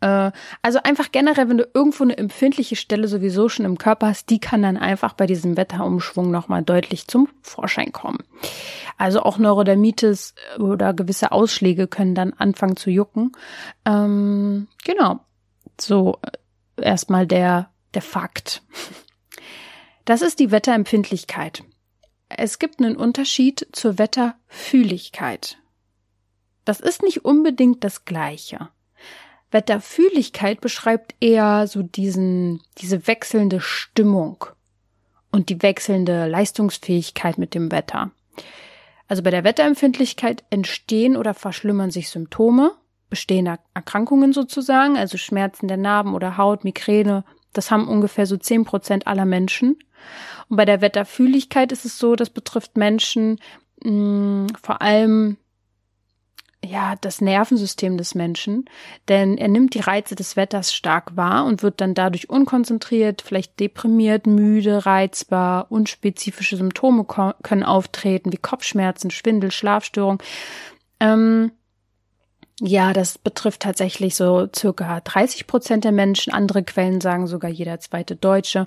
Äh, 0.00 0.30
also 0.62 0.80
einfach 0.82 1.10
generell, 1.12 1.48
wenn 1.48 1.58
du 1.58 1.68
irgendwo 1.74 2.04
eine 2.04 2.16
empfindliche 2.16 2.76
Stelle 2.76 3.08
sowieso 3.08 3.48
schon 3.48 3.66
im 3.66 3.78
Körper 3.78 4.08
hast, 4.08 4.30
die 4.30 4.38
kann 4.38 4.62
dann 4.62 4.76
einfach 4.76 5.12
bei 5.14 5.26
diesem 5.26 5.56
Wetterumschwung 5.56 6.30
nochmal 6.30 6.62
deutlich 6.62 7.08
zum 7.08 7.28
Vorschein 7.42 7.92
kommen. 7.92 8.18
Also 8.96 9.22
auch 9.22 9.38
Neurodermitis 9.38 10.34
oder 10.58 10.94
gewisse 10.94 11.32
Ausschläge 11.32 11.86
können 11.88 12.14
dann 12.14 12.32
anfangen 12.32 12.76
zu 12.76 12.90
jucken. 12.90 13.32
Ähm, 13.84 14.68
genau. 14.84 15.20
So 15.80 16.18
äh, 16.22 16.82
erstmal 16.82 17.26
der, 17.26 17.70
der 17.94 18.02
Fakt. 18.02 18.62
Das 20.04 20.22
ist 20.22 20.38
die 20.38 20.50
Wetterempfindlichkeit. 20.50 21.64
es 22.30 22.58
gibt 22.58 22.80
einen 22.80 22.96
Unterschied 22.96 23.66
zur 23.72 23.98
Wetterfühligkeit. 23.98 25.58
Das 26.64 26.80
ist 26.80 27.02
nicht 27.02 27.24
unbedingt 27.24 27.82
das 27.84 28.04
Gleiche. 28.04 28.68
Wetterfühligkeit 29.50 30.60
beschreibt 30.60 31.14
eher 31.20 31.66
so 31.66 31.82
diesen, 31.82 32.60
diese 32.78 33.06
wechselnde 33.06 33.60
Stimmung 33.60 34.44
und 35.30 35.48
die 35.48 35.62
wechselnde 35.62 36.26
Leistungsfähigkeit 36.26 37.38
mit 37.38 37.54
dem 37.54 37.70
Wetter. 37.70 38.10
Also 39.08 39.22
bei 39.22 39.30
der 39.30 39.44
Wetterempfindlichkeit 39.44 40.44
entstehen 40.50 41.16
oder 41.16 41.32
verschlimmern 41.32 41.90
sich 41.90 42.10
Symptome, 42.10 42.72
bestehende 43.08 43.58
Erkrankungen 43.72 44.34
sozusagen, 44.34 44.98
also 44.98 45.16
Schmerzen 45.16 45.66
der 45.66 45.78
Narben 45.78 46.14
oder 46.14 46.36
Haut, 46.36 46.64
Migräne. 46.64 47.24
Das 47.54 47.70
haben 47.70 47.88
ungefähr 47.88 48.26
so 48.26 48.36
zehn 48.36 48.64
Prozent 48.64 49.06
aller 49.06 49.24
Menschen. 49.24 49.78
Und 50.48 50.58
bei 50.58 50.66
der 50.66 50.82
Wetterfühligkeit 50.82 51.72
ist 51.72 51.86
es 51.86 51.98
so, 51.98 52.16
das 52.16 52.28
betrifft 52.28 52.76
Menschen 52.76 53.40
mh, 53.82 53.90
mm, 53.90 54.46
vor 54.62 54.82
allem 54.82 55.38
ja, 56.64 56.96
das 57.00 57.20
Nervensystem 57.20 57.96
des 57.96 58.14
Menschen, 58.14 58.64
denn 59.08 59.38
er 59.38 59.48
nimmt 59.48 59.74
die 59.74 59.80
Reize 59.80 60.16
des 60.16 60.36
Wetters 60.36 60.74
stark 60.74 61.16
wahr 61.16 61.44
und 61.44 61.62
wird 61.62 61.80
dann 61.80 61.94
dadurch 61.94 62.30
unkonzentriert, 62.30 63.22
vielleicht 63.22 63.60
deprimiert, 63.60 64.26
müde, 64.26 64.84
reizbar, 64.84 65.70
unspezifische 65.70 66.56
Symptome 66.56 67.06
können 67.42 67.62
auftreten, 67.62 68.32
wie 68.32 68.38
Kopfschmerzen, 68.38 69.10
Schwindel, 69.10 69.52
Schlafstörung. 69.52 70.20
Ähm, 70.98 71.52
ja, 72.60 72.92
das 72.92 73.18
betrifft 73.18 73.62
tatsächlich 73.62 74.16
so 74.16 74.48
circa 74.54 75.00
30 75.00 75.46
Prozent 75.46 75.84
der 75.84 75.92
Menschen. 75.92 76.32
Andere 76.32 76.64
Quellen 76.64 77.00
sagen 77.00 77.28
sogar 77.28 77.50
jeder 77.50 77.78
zweite 77.78 78.16
Deutsche. 78.16 78.66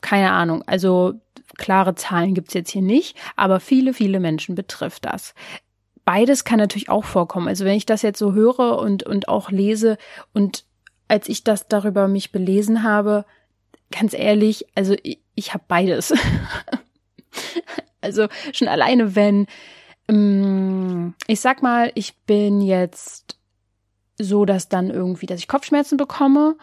Keine 0.00 0.32
Ahnung. 0.32 0.62
Also 0.66 1.14
klare 1.58 1.94
Zahlen 1.94 2.32
gibt's 2.32 2.54
jetzt 2.54 2.70
hier 2.70 2.80
nicht, 2.80 3.18
aber 3.36 3.60
viele, 3.60 3.92
viele 3.92 4.18
Menschen 4.18 4.54
betrifft 4.54 5.04
das 5.04 5.34
beides 6.08 6.44
kann 6.44 6.58
natürlich 6.58 6.88
auch 6.88 7.04
vorkommen. 7.04 7.48
Also 7.48 7.66
wenn 7.66 7.76
ich 7.76 7.84
das 7.84 8.00
jetzt 8.00 8.18
so 8.18 8.32
höre 8.32 8.78
und, 8.78 9.02
und 9.02 9.28
auch 9.28 9.50
lese 9.50 9.98
und 10.32 10.64
als 11.06 11.28
ich 11.28 11.44
das 11.44 11.68
darüber 11.68 12.08
mich 12.08 12.32
belesen 12.32 12.82
habe, 12.82 13.26
ganz 13.90 14.14
ehrlich, 14.14 14.64
also 14.74 14.96
ich, 15.02 15.20
ich 15.34 15.52
habe 15.52 15.64
beides. 15.68 16.14
also 18.00 18.26
schon 18.54 18.68
alleine, 18.68 19.16
wenn, 19.16 19.48
ähm, 20.08 21.12
ich 21.26 21.40
sag 21.40 21.60
mal, 21.62 21.92
ich 21.94 22.16
bin 22.20 22.62
jetzt 22.62 23.36
so, 24.16 24.46
dass 24.46 24.70
dann 24.70 24.88
irgendwie, 24.88 25.26
dass 25.26 25.40
ich 25.40 25.46
Kopfschmerzen 25.46 25.98
bekomme 25.98 26.56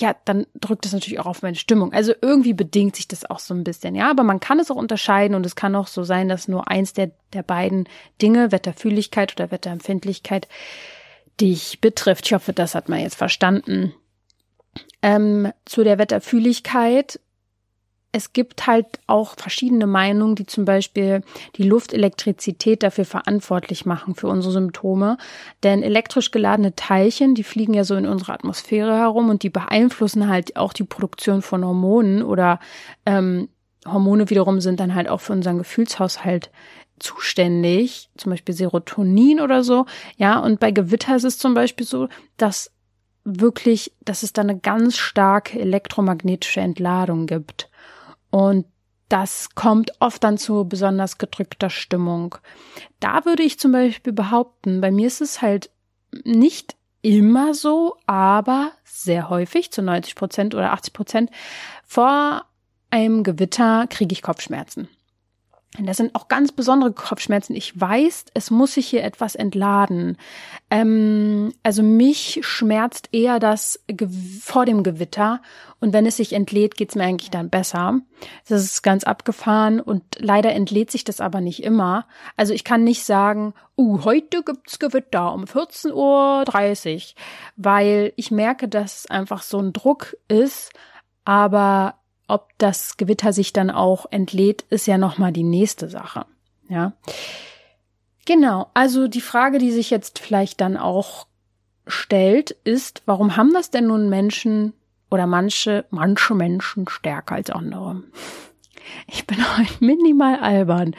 ja, 0.00 0.16
dann 0.24 0.46
drückt 0.54 0.84
das 0.84 0.92
natürlich 0.92 1.20
auch 1.20 1.26
auf 1.26 1.42
meine 1.42 1.56
Stimmung. 1.56 1.92
Also 1.92 2.12
irgendwie 2.20 2.54
bedingt 2.54 2.96
sich 2.96 3.08
das 3.08 3.28
auch 3.28 3.38
so 3.38 3.54
ein 3.54 3.64
bisschen, 3.64 3.94
ja. 3.94 4.10
Aber 4.10 4.22
man 4.22 4.40
kann 4.40 4.58
es 4.58 4.70
auch 4.70 4.76
unterscheiden 4.76 5.34
und 5.34 5.44
es 5.46 5.56
kann 5.56 5.74
auch 5.74 5.86
so 5.86 6.04
sein, 6.04 6.28
dass 6.28 6.48
nur 6.48 6.68
eins 6.68 6.92
der, 6.92 7.10
der 7.32 7.42
beiden 7.42 7.88
Dinge, 8.20 8.52
Wetterfühligkeit 8.52 9.32
oder 9.34 9.50
Wetterempfindlichkeit, 9.50 10.48
dich 11.40 11.80
betrifft. 11.80 12.26
Ich 12.26 12.32
hoffe, 12.32 12.52
das 12.52 12.74
hat 12.74 12.88
man 12.88 13.00
jetzt 13.00 13.16
verstanden. 13.16 13.94
Ähm, 15.02 15.52
zu 15.64 15.84
der 15.84 15.98
Wetterfühligkeit 15.98 17.20
es 18.10 18.32
gibt 18.32 18.66
halt 18.66 18.86
auch 19.06 19.34
verschiedene 19.36 19.86
Meinungen, 19.86 20.34
die 20.34 20.46
zum 20.46 20.64
Beispiel 20.64 21.22
die 21.56 21.62
Luftelektrizität 21.62 22.82
dafür 22.82 23.04
verantwortlich 23.04 23.84
machen 23.84 24.14
für 24.14 24.28
unsere 24.28 24.52
Symptome. 24.52 25.18
Denn 25.62 25.82
elektrisch 25.82 26.30
geladene 26.30 26.74
Teilchen, 26.74 27.34
die 27.34 27.44
fliegen 27.44 27.74
ja 27.74 27.84
so 27.84 27.96
in 27.96 28.06
unserer 28.06 28.32
Atmosphäre 28.32 28.96
herum 28.96 29.28
und 29.28 29.42
die 29.42 29.50
beeinflussen 29.50 30.28
halt 30.28 30.56
auch 30.56 30.72
die 30.72 30.84
Produktion 30.84 31.42
von 31.42 31.64
Hormonen 31.64 32.22
oder 32.22 32.60
ähm, 33.04 33.48
Hormone 33.86 34.30
wiederum 34.30 34.60
sind 34.60 34.80
dann 34.80 34.94
halt 34.94 35.08
auch 35.08 35.20
für 35.20 35.34
unseren 35.34 35.58
Gefühlshaushalt 35.58 36.50
zuständig, 36.98 38.10
zum 38.16 38.30
Beispiel 38.30 38.54
Serotonin 38.54 39.40
oder 39.40 39.62
so. 39.62 39.86
Ja, 40.16 40.38
und 40.38 40.60
bei 40.60 40.70
Gewitter 40.70 41.14
ist 41.14 41.24
es 41.24 41.38
zum 41.38 41.54
Beispiel 41.54 41.86
so, 41.86 42.08
dass 42.38 42.72
wirklich, 43.24 43.92
dass 44.00 44.22
es 44.22 44.32
da 44.32 44.42
eine 44.42 44.58
ganz 44.58 44.96
starke 44.96 45.60
elektromagnetische 45.60 46.60
Entladung 46.60 47.26
gibt. 47.26 47.70
Und 48.30 48.66
das 49.08 49.54
kommt 49.54 49.92
oft 50.00 50.22
dann 50.22 50.36
zu 50.38 50.64
besonders 50.66 51.18
gedrückter 51.18 51.70
Stimmung. 51.70 52.36
Da 53.00 53.24
würde 53.24 53.42
ich 53.42 53.58
zum 53.58 53.72
Beispiel 53.72 54.12
behaupten, 54.12 54.80
bei 54.80 54.90
mir 54.90 55.06
ist 55.06 55.20
es 55.20 55.40
halt 55.40 55.70
nicht 56.24 56.76
immer 57.00 57.54
so, 57.54 57.96
aber 58.06 58.72
sehr 58.84 59.30
häufig, 59.30 59.70
zu 59.70 59.82
90 59.82 60.14
Prozent 60.14 60.54
oder 60.54 60.72
80 60.72 60.92
Prozent, 60.92 61.30
vor 61.86 62.44
einem 62.90 63.22
Gewitter 63.22 63.86
kriege 63.88 64.12
ich 64.12 64.22
Kopfschmerzen. 64.22 64.88
Das 65.76 65.98
sind 65.98 66.14
auch 66.14 66.28
ganz 66.28 66.50
besondere 66.50 66.92
Kopfschmerzen. 66.92 67.54
Ich 67.54 67.78
weiß, 67.78 68.26
es 68.32 68.50
muss 68.50 68.74
sich 68.74 68.88
hier 68.88 69.04
etwas 69.04 69.34
entladen. 69.34 70.16
Ähm, 70.70 71.52
also 71.62 71.82
mich 71.82 72.40
schmerzt 72.42 73.10
eher 73.12 73.38
das 73.38 73.78
vor 74.40 74.64
dem 74.64 74.82
Gewitter 74.82 75.42
und 75.78 75.92
wenn 75.92 76.06
es 76.06 76.16
sich 76.16 76.32
entlädt, 76.32 76.76
geht's 76.76 76.94
mir 76.94 77.04
eigentlich 77.04 77.30
dann 77.30 77.50
besser. 77.50 78.00
Das 78.48 78.64
ist 78.64 78.82
ganz 78.82 79.04
abgefahren 79.04 79.80
und 79.80 80.02
leider 80.18 80.52
entlädt 80.52 80.90
sich 80.90 81.04
das 81.04 81.20
aber 81.20 81.40
nicht 81.40 81.62
immer. 81.62 82.06
Also 82.36 82.54
ich 82.54 82.64
kann 82.64 82.82
nicht 82.82 83.04
sagen, 83.04 83.52
uh, 83.76 84.04
heute 84.04 84.42
gibt's 84.42 84.78
Gewitter 84.78 85.32
um 85.34 85.44
14.30 85.44 85.92
Uhr, 85.94 87.02
weil 87.56 88.12
ich 88.16 88.30
merke, 88.30 88.68
dass 88.68 89.06
einfach 89.06 89.42
so 89.42 89.58
ein 89.58 89.74
Druck 89.74 90.16
ist, 90.28 90.72
aber 91.24 91.98
ob 92.28 92.50
das 92.58 92.96
Gewitter 92.96 93.32
sich 93.32 93.52
dann 93.52 93.70
auch 93.70 94.06
entlädt, 94.10 94.62
ist 94.70 94.86
ja 94.86 94.98
nochmal 94.98 95.32
die 95.32 95.42
nächste 95.42 95.88
Sache. 95.88 96.26
Ja. 96.68 96.92
Genau. 98.26 98.70
Also 98.74 99.08
die 99.08 99.22
Frage, 99.22 99.58
die 99.58 99.72
sich 99.72 99.88
jetzt 99.90 100.18
vielleicht 100.18 100.60
dann 100.60 100.76
auch 100.76 101.26
stellt, 101.86 102.50
ist, 102.64 103.02
warum 103.06 103.36
haben 103.36 103.54
das 103.54 103.70
denn 103.70 103.86
nun 103.86 104.10
Menschen 104.10 104.74
oder 105.10 105.26
manche, 105.26 105.86
manche 105.90 106.34
Menschen 106.34 106.86
stärker 106.86 107.36
als 107.36 107.48
andere? 107.48 108.02
Ich 109.06 109.26
bin 109.26 109.38
heute 109.58 109.72
minimal 109.80 110.38
albern. 110.40 110.94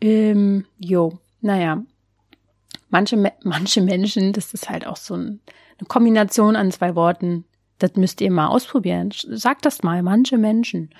Ähm, 0.00 0.66
jo, 0.78 1.18
naja. 1.40 1.82
Manche, 2.88 3.32
manche 3.42 3.80
Menschen, 3.80 4.32
das 4.32 4.54
ist 4.54 4.68
halt 4.70 4.86
auch 4.86 4.96
so 4.96 5.14
ein, 5.14 5.40
eine 5.78 5.88
Kombination 5.88 6.56
an 6.56 6.70
zwei 6.70 6.94
Worten, 6.94 7.44
das 7.82 7.94
müsst 7.96 8.20
ihr 8.20 8.30
mal 8.30 8.48
ausprobieren. 8.48 9.10
Sagt 9.12 9.64
das 9.64 9.82
mal, 9.82 10.02
manche 10.02 10.38
Menschen. 10.38 10.90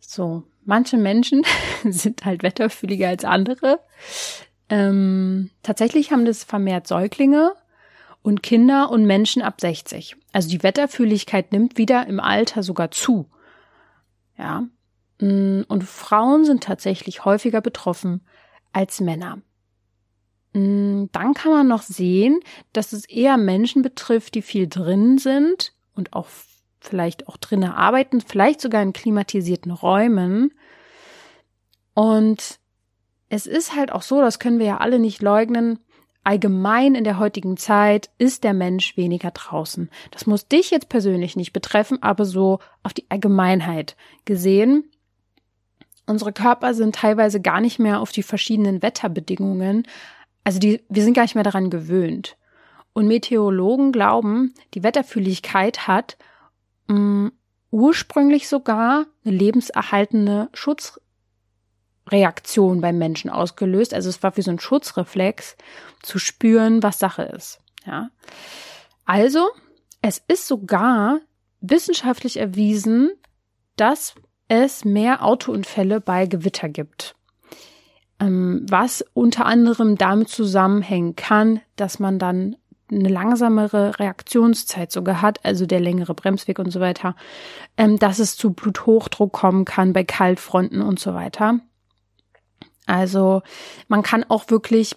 So, 0.00 0.44
manche 0.64 0.96
Menschen 0.96 1.44
sind 1.84 2.24
halt 2.24 2.42
wetterfühliger 2.42 3.08
als 3.08 3.24
andere. 3.24 3.80
Ähm, 4.68 5.50
tatsächlich 5.62 6.12
haben 6.12 6.24
das 6.24 6.44
vermehrt 6.44 6.86
Säuglinge 6.86 7.52
und 8.22 8.42
Kinder 8.42 8.90
und 8.90 9.06
Menschen 9.06 9.42
ab 9.42 9.60
60. 9.60 10.16
Also 10.32 10.48
die 10.50 10.62
Wetterfühligkeit 10.62 11.52
nimmt 11.52 11.78
wieder 11.78 12.06
im 12.06 12.20
Alter 12.20 12.62
sogar 12.62 12.90
zu. 12.90 13.30
Ja. 14.36 14.64
Mm, 15.20 15.62
und 15.68 15.84
Frauen 15.84 16.44
sind 16.44 16.62
tatsächlich 16.62 17.24
häufiger 17.24 17.60
betroffen 17.60 18.20
als 18.72 19.00
Männer. 19.00 19.38
Mm, 20.58 21.06
dann 21.12 21.34
kann 21.34 21.52
man 21.52 21.68
noch 21.68 21.82
sehen, 21.82 22.40
dass 22.72 22.92
es 22.92 23.04
eher 23.04 23.36
Menschen 23.36 23.82
betrifft, 23.82 24.34
die 24.34 24.42
viel 24.42 24.66
drin 24.66 25.18
sind 25.18 25.72
und 25.94 26.12
auch 26.14 26.26
vielleicht 26.80 27.28
auch 27.28 27.36
drinnen 27.36 27.70
arbeiten, 27.70 28.20
vielleicht 28.20 28.60
sogar 28.60 28.82
in 28.82 28.92
klimatisierten 28.92 29.70
Räumen. 29.70 30.52
Und 31.94 32.58
es 33.28 33.46
ist 33.46 33.76
halt 33.76 33.92
auch 33.92 34.02
so, 34.02 34.20
das 34.20 34.38
können 34.38 34.58
wir 34.58 34.66
ja 34.66 34.76
alle 34.78 34.98
nicht 34.98 35.22
leugnen, 35.22 35.78
allgemein 36.24 36.94
in 36.94 37.04
der 37.04 37.18
heutigen 37.18 37.56
Zeit 37.56 38.10
ist 38.18 38.42
der 38.42 38.54
Mensch 38.54 38.96
weniger 38.96 39.30
draußen. 39.30 39.90
Das 40.10 40.26
muss 40.26 40.48
dich 40.48 40.70
jetzt 40.70 40.88
persönlich 40.88 41.36
nicht 41.36 41.52
betreffen, 41.52 42.02
aber 42.02 42.24
so 42.24 42.58
auf 42.82 42.94
die 42.94 43.08
Allgemeinheit 43.10 43.96
gesehen. 44.24 44.90
Unsere 46.06 46.32
Körper 46.32 46.74
sind 46.74 46.94
teilweise 46.94 47.40
gar 47.40 47.60
nicht 47.60 47.78
mehr 47.78 48.00
auf 48.00 48.12
die 48.12 48.22
verschiedenen 48.22 48.82
Wetterbedingungen 48.82 49.86
also 50.44 50.58
die, 50.58 50.84
wir 50.88 51.02
sind 51.02 51.14
gar 51.14 51.22
nicht 51.22 51.34
mehr 51.34 51.44
daran 51.44 51.70
gewöhnt. 51.70 52.36
Und 52.92 53.06
Meteorologen 53.06 53.92
glauben, 53.92 54.54
die 54.74 54.82
Wetterfühligkeit 54.82 55.86
hat 55.86 56.16
mh, 56.88 56.98
mm, 56.98 57.32
ursprünglich 57.70 58.48
sogar 58.48 59.06
eine 59.24 59.36
lebenserhaltende 59.36 60.48
Schutzreaktion 60.54 62.80
beim 62.80 62.98
Menschen 62.98 63.30
ausgelöst. 63.30 63.92
Also 63.92 64.08
es 64.08 64.22
war 64.22 64.36
wie 64.36 64.42
so 64.42 64.50
ein 64.50 64.58
Schutzreflex, 64.58 65.56
zu 66.02 66.18
spüren, 66.18 66.82
was 66.82 66.98
Sache 66.98 67.24
ist. 67.24 67.60
Ja. 67.84 68.10
Also, 69.04 69.48
es 70.00 70.22
ist 70.28 70.46
sogar 70.46 71.20
wissenschaftlich 71.60 72.38
erwiesen, 72.38 73.10
dass 73.76 74.14
es 74.48 74.84
mehr 74.84 75.24
Autounfälle 75.24 76.00
bei 76.00 76.26
Gewitter 76.26 76.68
gibt 76.68 77.16
was 78.20 79.04
unter 79.14 79.46
anderem 79.46 79.96
damit 79.96 80.28
zusammenhängen 80.28 81.14
kann, 81.14 81.60
dass 81.76 81.98
man 81.98 82.18
dann 82.18 82.56
eine 82.90 83.08
langsamere 83.08 83.98
Reaktionszeit 83.98 84.90
sogar 84.90 85.20
hat, 85.20 85.44
also 85.44 85.66
der 85.66 85.80
längere 85.80 86.14
Bremsweg 86.14 86.58
und 86.58 86.70
so 86.70 86.80
weiter, 86.80 87.14
ähm, 87.76 87.98
dass 87.98 88.18
es 88.18 88.36
zu 88.36 88.52
Bluthochdruck 88.52 89.32
kommen 89.32 89.64
kann 89.64 89.92
bei 89.92 90.04
Kaltfronten 90.04 90.80
und 90.80 90.98
so 90.98 91.14
weiter. 91.14 91.60
Also 92.86 93.42
man 93.88 94.02
kann 94.02 94.24
auch 94.24 94.48
wirklich 94.48 94.96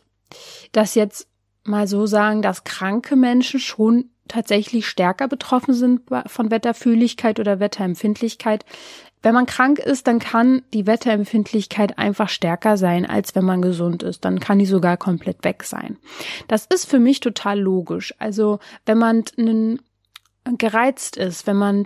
das 0.72 0.96
jetzt 0.96 1.28
mal 1.64 1.88
so 1.88 2.06
sagen, 2.06 2.42
dass 2.42 2.64
kranke 2.64 3.16
Menschen 3.16 3.60
schon 3.60 4.10
tatsächlich 4.28 4.88
stärker 4.88 5.28
betroffen 5.28 5.74
sind 5.74 6.02
von 6.28 6.52
Wetterfühligkeit 6.52 7.40
oder 7.40 7.60
Wetterempfindlichkeit. 7.60 8.66
Wenn 9.24 9.34
man 9.34 9.46
krank 9.46 9.80
ist, 9.80 10.08
dann 10.08 10.20
kann 10.20 10.64
die 10.74 10.88
Wetterempfindlichkeit 10.88 11.98
einfach 11.98 12.30
stärker 12.30 12.78
sein, 12.78 13.06
als 13.06 13.36
wenn 13.36 13.46
man 13.46 13.62
gesund 13.62 14.04
ist. 14.04 14.26
Dann 14.26 14.40
kann 14.40 14.60
die 14.60 14.66
sogar 14.66 14.98
komplett 14.98 15.44
weg 15.44 15.64
sein. 15.64 15.98
Das 16.48 16.66
ist 16.66 16.86
für 16.86 17.00
mich 17.00 17.20
total 17.20 17.60
logisch. 17.60 18.16
Also 18.18 18.60
wenn 18.86 18.98
man 18.98 19.24
gereizt 20.58 21.18
ist, 21.18 21.46
wenn 21.46 21.58
man, 21.58 21.86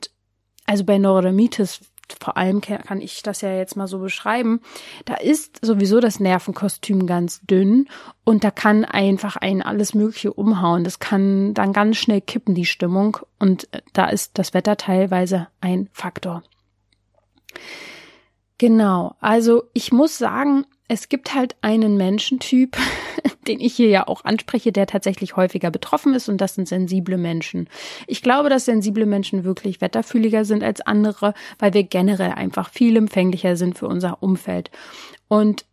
also 0.66 0.86
bei 0.86 0.98
Neurodermitis 0.98 1.82
vor 2.20 2.38
allem 2.38 2.62
kann 2.62 3.02
ich 3.02 3.24
das 3.24 3.42
ja 3.42 3.52
jetzt 3.56 3.76
mal 3.76 3.88
so 3.88 4.00
beschreiben, 4.00 4.62
da 5.06 5.16
ist 5.16 5.66
sowieso 5.66 6.00
das 6.00 6.20
Nervenkostüm 6.20 7.08
ganz 7.08 7.42
dünn 7.42 7.88
und 8.24 8.44
da 8.44 8.52
kann 8.52 8.86
einfach 8.86 9.38
ein 9.38 9.62
alles 9.62 9.94
Mögliche 9.94 10.32
umhauen. 10.34 10.84
Das 10.84 11.00
kann 11.00 11.54
dann 11.54 11.74
ganz 11.74 11.98
schnell 11.98 12.22
kippen, 12.22 12.54
die 12.54 12.66
Stimmung 12.66 13.18
und 13.40 13.74
äh, 13.74 13.82
da 13.94 14.06
ist 14.06 14.38
das 14.38 14.54
Wetter 14.54 14.78
teilweise 14.78 15.48
ein 15.62 15.90
Faktor. 15.94 16.44
Genau, 18.58 19.16
also 19.20 19.64
ich 19.74 19.92
muss 19.92 20.18
sagen, 20.18 20.66
es 20.88 21.10
gibt 21.10 21.34
halt 21.34 21.56
einen 21.62 21.98
Menschentyp, 21.98 22.78
den 23.48 23.60
ich 23.60 23.76
hier 23.76 23.90
ja 23.90 24.08
auch 24.08 24.24
anspreche, 24.24 24.72
der 24.72 24.88
tatsächlich 24.88 25.36
häufiger 25.36 25.72
betroffen 25.72 26.14
ist 26.14 26.30
und 26.30 26.40
das 26.40 26.56
sind 26.56 26.68
sensible 26.68 27.18
Menschen. 27.18 27.68
Ich 28.08 28.22
glaube, 28.22 28.50
dass 28.50 28.66
sensible 28.66 29.06
Menschen 29.06 29.44
wirklich 29.44 29.82
wetterfühliger 29.82 30.46
sind 30.46 30.64
als 30.64 30.82
andere, 30.82 31.34
weil 31.60 31.74
wir 31.74 31.84
generell 31.84 32.32
einfach 32.32 32.70
viel 32.70 32.96
empfänglicher 32.96 33.58
sind 33.58 33.78
für 33.78 33.88
unser 33.88 34.24
Umfeld. 34.24 34.72
Und 35.28 35.66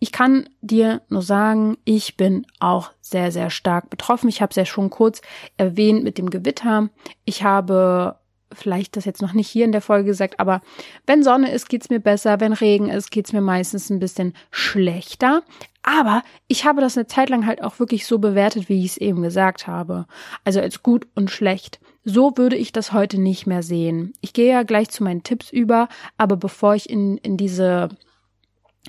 ich 0.00 0.12
kann 0.12 0.48
dir 0.60 1.02
nur 1.08 1.22
sagen, 1.22 1.76
ich 1.84 2.16
bin 2.16 2.46
auch 2.60 2.92
sehr, 3.00 3.32
sehr 3.32 3.50
stark 3.50 3.90
betroffen. 3.90 4.28
Ich 4.28 4.40
habe 4.40 4.50
es 4.50 4.56
ja 4.56 4.64
schon 4.64 4.90
kurz 4.90 5.22
erwähnt 5.56 6.04
mit 6.04 6.18
dem 6.18 6.30
Gewitter. 6.30 6.88
Ich 7.24 7.42
habe 7.42 8.16
vielleicht 8.52 8.96
das 8.96 9.04
jetzt 9.04 9.22
noch 9.22 9.32
nicht 9.32 9.48
hier 9.48 9.64
in 9.64 9.72
der 9.72 9.80
Folge 9.80 10.06
gesagt, 10.06 10.40
aber 10.40 10.60
wenn 11.06 11.22
Sonne 11.22 11.50
ist, 11.50 11.68
geht's 11.68 11.90
mir 11.90 12.00
besser, 12.00 12.40
wenn 12.40 12.52
Regen 12.52 12.88
ist, 12.88 13.10
geht's 13.10 13.32
mir 13.32 13.40
meistens 13.40 13.90
ein 13.90 13.98
bisschen 13.98 14.34
schlechter. 14.50 15.42
Aber 15.82 16.22
ich 16.48 16.64
habe 16.64 16.80
das 16.80 16.96
eine 16.96 17.06
Zeit 17.06 17.30
lang 17.30 17.46
halt 17.46 17.62
auch 17.62 17.78
wirklich 17.78 18.06
so 18.06 18.18
bewertet, 18.18 18.68
wie 18.68 18.84
ich 18.84 18.92
es 18.92 18.96
eben 18.96 19.22
gesagt 19.22 19.66
habe. 19.66 20.06
Also 20.44 20.60
als 20.60 20.82
gut 20.82 21.06
und 21.14 21.30
schlecht. 21.30 21.80
So 22.04 22.32
würde 22.36 22.56
ich 22.56 22.72
das 22.72 22.92
heute 22.92 23.20
nicht 23.20 23.46
mehr 23.46 23.62
sehen. 23.62 24.12
Ich 24.20 24.32
gehe 24.32 24.50
ja 24.50 24.62
gleich 24.62 24.90
zu 24.90 25.04
meinen 25.04 25.22
Tipps 25.22 25.50
über, 25.50 25.88
aber 26.16 26.36
bevor 26.36 26.74
ich 26.74 26.90
in, 26.90 27.18
in 27.18 27.36
diese 27.36 27.90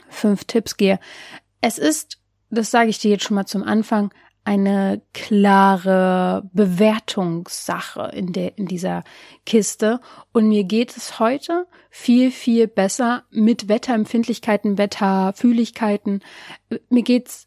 fünf 0.09 0.45
Tipps 0.45 0.77
gehe, 0.77 0.99
es 1.61 1.77
ist, 1.77 2.19
das 2.49 2.71
sage 2.71 2.89
ich 2.89 2.99
dir 2.99 3.11
jetzt 3.11 3.25
schon 3.25 3.35
mal 3.35 3.45
zum 3.45 3.63
Anfang, 3.63 4.11
eine 4.43 5.01
klare 5.13 6.49
Bewertungssache 6.53 8.11
in 8.13 8.33
der, 8.33 8.57
in 8.57 8.65
dieser 8.65 9.03
Kiste. 9.45 9.99
Und 10.31 10.49
mir 10.49 10.63
geht 10.63 10.95
es 10.97 11.19
heute 11.19 11.67
viel, 11.89 12.31
viel 12.31 12.67
besser 12.67 13.23
mit 13.29 13.67
Wetterempfindlichkeiten, 13.67 14.77
Wetterfühligkeiten. 14.77 16.23
Mir 16.89 17.03
geht's 17.03 17.45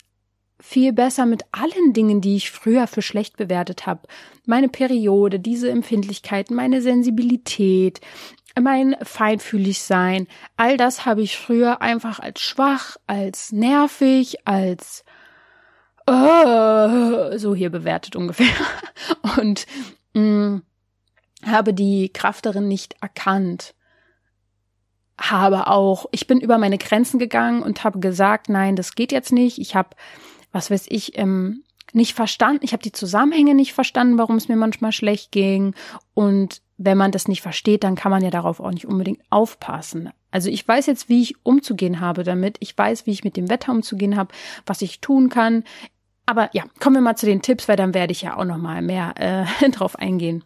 viel 0.60 0.92
besser 0.92 1.26
mit 1.26 1.42
allen 1.50 1.92
Dingen, 1.92 2.20
die 2.20 2.36
ich 2.36 2.50
früher 2.50 2.86
für 2.86 3.02
schlecht 3.02 3.36
bewertet 3.36 3.84
habe. 3.86 4.02
Meine 4.46 4.68
Periode, 4.68 5.40
diese 5.40 5.70
Empfindlichkeiten, 5.70 6.54
meine 6.54 6.80
Sensibilität, 6.82 8.00
mein 8.60 8.96
Feinfühligsein, 9.02 10.28
all 10.56 10.76
das 10.76 11.04
habe 11.04 11.22
ich 11.22 11.36
früher 11.36 11.82
einfach 11.82 12.20
als 12.20 12.40
schwach, 12.40 12.96
als 13.06 13.50
nervig, 13.50 14.46
als 14.46 15.04
oh, 16.06 17.36
so 17.38 17.54
hier 17.54 17.70
bewertet 17.70 18.16
ungefähr. 18.16 18.54
Und 19.38 19.66
mh, 20.14 20.22
mm, 20.22 20.62
habe 21.46 21.74
die 21.74 22.10
Kraft 22.12 22.46
darin 22.46 22.68
nicht 22.68 22.96
erkannt. 23.00 23.74
Habe 25.20 25.66
auch, 25.66 26.06
ich 26.12 26.26
bin 26.26 26.40
über 26.40 26.58
meine 26.58 26.78
Grenzen 26.78 27.18
gegangen 27.18 27.62
und 27.62 27.84
habe 27.84 28.00
gesagt, 28.00 28.48
nein, 28.48 28.76
das 28.76 28.94
geht 28.94 29.12
jetzt 29.12 29.30
nicht. 29.30 29.58
Ich 29.58 29.76
habe, 29.76 29.90
was 30.50 30.70
weiß 30.70 30.86
ich, 30.88 31.16
ähm, 31.18 31.62
nicht 31.92 32.14
verstanden. 32.14 32.64
Ich 32.64 32.72
habe 32.72 32.82
die 32.82 32.92
Zusammenhänge 32.92 33.54
nicht 33.54 33.72
verstanden, 33.72 34.18
warum 34.18 34.36
es 34.36 34.48
mir 34.48 34.56
manchmal 34.56 34.92
schlecht 34.92 35.30
ging. 35.30 35.74
Und 36.14 36.62
wenn 36.76 36.98
man 36.98 37.12
das 37.12 37.28
nicht 37.28 37.42
versteht, 37.42 37.84
dann 37.84 37.94
kann 37.94 38.10
man 38.10 38.24
ja 38.24 38.30
darauf 38.30 38.60
auch 38.60 38.70
nicht 38.70 38.86
unbedingt 38.86 39.22
aufpassen. 39.30 40.10
Also 40.32 40.50
ich 40.50 40.66
weiß 40.66 40.86
jetzt, 40.86 41.08
wie 41.08 41.22
ich 41.22 41.36
umzugehen 41.44 42.00
habe 42.00 42.24
damit. 42.24 42.56
Ich 42.58 42.76
weiß, 42.76 43.06
wie 43.06 43.12
ich 43.12 43.22
mit 43.22 43.36
dem 43.36 43.48
Wetter 43.48 43.70
umzugehen 43.70 44.16
habe, 44.16 44.34
was 44.66 44.82
ich 44.82 45.00
tun 45.00 45.28
kann. 45.28 45.62
Aber 46.26 46.50
ja, 46.52 46.64
kommen 46.80 46.96
wir 46.96 47.02
mal 47.02 47.16
zu 47.16 47.26
den 47.26 47.42
Tipps, 47.42 47.68
weil 47.68 47.76
dann 47.76 47.94
werde 47.94 48.12
ich 48.12 48.22
ja 48.22 48.36
auch 48.36 48.44
noch 48.44 48.58
mal 48.58 48.82
mehr 48.82 49.14
äh, 49.18 49.70
drauf 49.70 49.96
eingehen. 49.96 50.42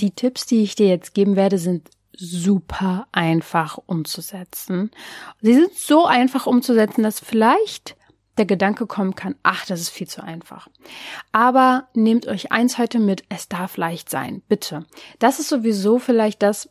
Die 0.00 0.12
Tipps, 0.12 0.46
die 0.46 0.62
ich 0.62 0.74
dir 0.74 0.88
jetzt 0.88 1.12
geben 1.12 1.36
werde, 1.36 1.58
sind 1.58 1.90
super 2.14 3.06
einfach 3.12 3.78
umzusetzen. 3.84 4.90
Sie 5.40 5.54
sind 5.54 5.74
so 5.74 6.06
einfach 6.06 6.46
umzusetzen, 6.46 7.02
dass 7.02 7.20
vielleicht 7.20 7.96
der 8.38 8.46
Gedanke 8.46 8.86
kommen 8.86 9.14
kann, 9.14 9.34
ach, 9.42 9.66
das 9.66 9.80
ist 9.80 9.90
viel 9.90 10.08
zu 10.08 10.22
einfach. 10.22 10.68
Aber 11.32 11.88
nehmt 11.94 12.26
euch 12.26 12.50
eins 12.50 12.78
heute 12.78 12.98
mit, 12.98 13.24
es 13.28 13.48
darf 13.48 13.76
leicht 13.76 14.08
sein, 14.08 14.42
bitte. 14.48 14.86
Das 15.18 15.38
ist 15.38 15.48
sowieso 15.48 15.98
vielleicht 15.98 16.42
das, 16.42 16.70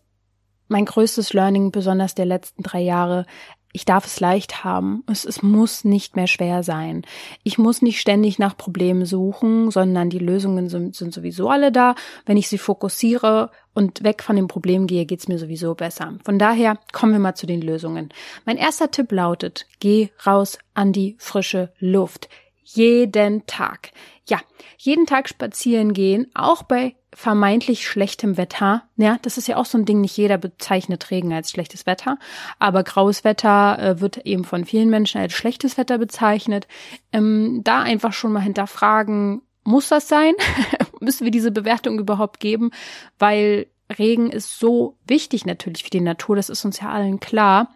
mein 0.72 0.86
größtes 0.86 1.34
Learning, 1.34 1.72
besonders 1.72 2.16
der 2.16 2.26
letzten 2.26 2.64
drei 2.64 2.82
Jahre 2.82 3.26
ich 3.74 3.86
darf 3.86 4.06
es 4.06 4.20
leicht 4.20 4.64
haben. 4.64 5.04
Es, 5.10 5.26
es 5.26 5.42
muss 5.42 5.84
nicht 5.84 6.16
mehr 6.16 6.28
schwer 6.28 6.64
sein. 6.64 7.04
Ich 7.44 7.58
muss 7.58 7.82
nicht 7.82 8.00
ständig 8.00 8.40
nach 8.40 8.58
Problemen 8.58 9.06
suchen, 9.06 9.72
sondern 9.72 10.10
die 10.10 10.20
Lösungen 10.20 10.70
sind, 10.70 10.96
sind 10.96 11.14
sowieso 11.14 11.50
alle 11.50 11.72
da. 11.72 11.96
Wenn 12.26 12.38
ich 12.38 12.50
sie 12.50 12.58
fokussiere 12.58 13.50
und 13.74 14.04
weg 14.04 14.24
von 14.24 14.36
dem 14.36 14.48
Problem 14.48 14.88
gehe, 14.88 15.06
geht's 15.06 15.28
mir 15.28 15.38
sowieso 15.38 15.76
besser. 15.76 16.18
Von 16.26 16.38
daher 16.38 16.78
kommen 16.92 17.14
wir 17.14 17.20
mal 17.20 17.36
zu 17.36 17.48
den 17.48 17.62
Lösungen. 17.62 18.10
Mein 18.46 18.58
erster 18.58 18.92
Tipp 18.92 19.12
lautet, 19.12 19.68
geh 19.80 20.10
raus 20.26 20.58
an 20.74 20.92
die 20.92 21.16
frische 21.18 21.72
Luft. 21.80 22.28
Jeden 22.74 23.46
Tag. 23.48 23.92
Ja, 24.28 24.40
jeden 24.78 25.06
Tag 25.06 25.28
spazieren 25.28 25.94
gehen, 25.94 26.28
auch 26.34 26.64
bei 26.64 26.96
vermeintlich 27.14 27.86
schlechtem 27.86 28.38
Wetter. 28.38 28.84
Ja, 28.96 29.18
das 29.22 29.38
ist 29.38 29.48
ja 29.48 29.58
auch 29.58 29.66
so 29.66 29.78
ein 29.78 29.86
Ding, 29.86 30.00
nicht 30.02 30.16
jeder 30.16 30.38
bezeichnet 30.38 31.12
Regen 31.12 31.34
als 31.34 31.52
schlechtes 31.52 31.86
Wetter, 31.86 32.18
aber 32.58 32.84
graues 32.84 33.24
Wetter 33.24 33.78
äh, 33.80 34.00
wird 34.00 34.18
eben 34.26 34.46
von 34.46 34.64
vielen 34.64 34.90
Menschen 34.90 35.20
als 35.20 35.34
schlechtes 35.34 35.78
Wetter 35.78 35.98
bezeichnet. 35.98 36.68
Ähm, 37.12 37.62
da 37.64 37.82
einfach 37.82 38.14
schon 38.14 38.32
mal 38.32 38.40
hinterfragen, 38.40 39.42
muss 39.64 39.90
das 39.90 40.08
sein? 40.08 40.34
Müssen 41.02 41.26
wir 41.26 41.32
diese 41.32 41.52
Bewertung 41.52 42.00
überhaupt 42.00 42.40
geben? 42.40 42.72
Weil 43.20 43.68
Regen 43.98 44.32
ist 44.32 44.58
so 44.58 44.98
wichtig 45.06 45.46
natürlich 45.46 45.84
für 45.84 45.90
die 45.90 46.02
Natur, 46.02 46.36
das 46.36 46.50
ist 46.50 46.64
uns 46.64 46.80
ja 46.80 46.90
allen 46.90 47.20
klar. 47.20 47.74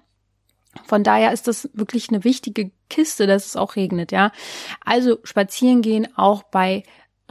Von 0.84 1.04
daher 1.04 1.32
ist 1.32 1.48
das 1.48 1.70
wirklich 1.74 2.10
eine 2.10 2.24
wichtige 2.24 2.72
Kiste, 2.90 3.28
dass 3.28 3.46
es 3.46 3.56
auch 3.56 3.76
regnet, 3.76 4.12
ja. 4.12 4.32
Also 4.84 5.20
spazieren 5.24 5.82
gehen 5.82 6.08
auch 6.18 6.44
bei 6.44 6.84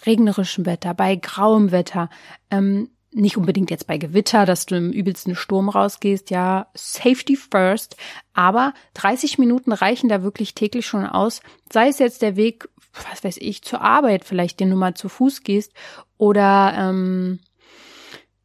regnerischem 0.05 0.67
Wetter, 0.67 0.95
bei 0.95 1.17
grauem 1.17 1.71
Wetter, 1.71 2.11
ähm, 2.51 2.91
nicht 3.13 3.37
unbedingt 3.37 3.71
jetzt 3.71 3.87
bei 3.87 3.97
Gewitter, 3.97 4.45
dass 4.45 4.67
du 4.67 4.77
im 4.77 4.91
übelsten 4.91 5.37
Sturm 5.37 5.69
rausgehst, 5.69 6.31
ja, 6.31 6.67
Safety 6.75 7.37
first, 7.37 7.97
aber 8.33 8.75
30 8.95 9.39
Minuten 9.39 9.73
reichen 9.73 10.09
da 10.09 10.23
wirklich 10.23 10.55
täglich 10.55 10.87
schon 10.87 11.07
aus, 11.07 11.41
sei 11.73 11.89
es 11.89 12.01
jetzt 12.01 12.23
der 12.23 12.35
Weg, 12.35 12.69
was 13.09 13.23
weiß 13.23 13.37
ich, 13.39 13.63
zur 13.63 13.81
Arbeit 13.83 14.25
vielleicht, 14.25 14.59
den 14.59 14.71
du 14.71 14.77
mal 14.77 14.95
zu 14.95 15.09
Fuß 15.09 15.43
gehst 15.45 15.73
oder 16.19 16.75
ähm, 16.77 17.39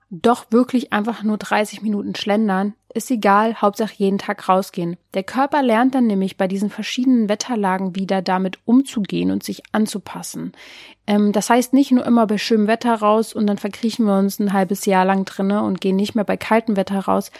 doch 0.10 0.52
wirklich 0.52 0.92
einfach 0.92 1.24
nur 1.24 1.38
30 1.38 1.82
Minuten 1.82 2.16
schlendern, 2.16 2.74
ist 2.92 3.12
egal, 3.12 3.56
Hauptsache 3.62 3.94
jeden 3.98 4.18
Tag 4.18 4.50
rausgehen. 4.50 4.98
Der 5.14 5.22
Körper 5.22 5.62
lernt 5.62 5.94
dann 5.94 6.08
nämlich 6.08 6.38
bei 6.38 6.48
diesen 6.48 6.72
verschiedenen 6.72 7.30
Wetterlagen 7.30 7.96
wieder 7.96 8.24
damit 8.24 8.58
umzugehen 8.66 9.30
und 9.30 9.44
sich 9.44 9.62
anzupassen. 9.72 10.54
Ähm, 11.06 11.32
das 11.32 11.52
heißt 11.52 11.74
nicht 11.74 11.92
nur 11.92 12.06
immer 12.06 12.26
bei 12.26 12.40
schönem 12.40 12.68
Wetter 12.68 12.96
raus 12.96 13.34
und 13.34 13.46
dann 13.46 13.60
verkriechen 13.60 14.06
wir 14.06 14.18
uns 14.18 14.40
ein 14.40 14.54
halbes 14.54 14.86
Jahr 14.86 15.06
lang 15.06 15.26
drinne 15.26 15.62
und 15.64 15.82
gehen 15.82 15.96
nicht 15.96 16.16
mehr 16.16 16.24
bei 16.26 16.38
kaltem 16.38 16.76
Wetter 16.76 17.00
raus. 17.00 17.32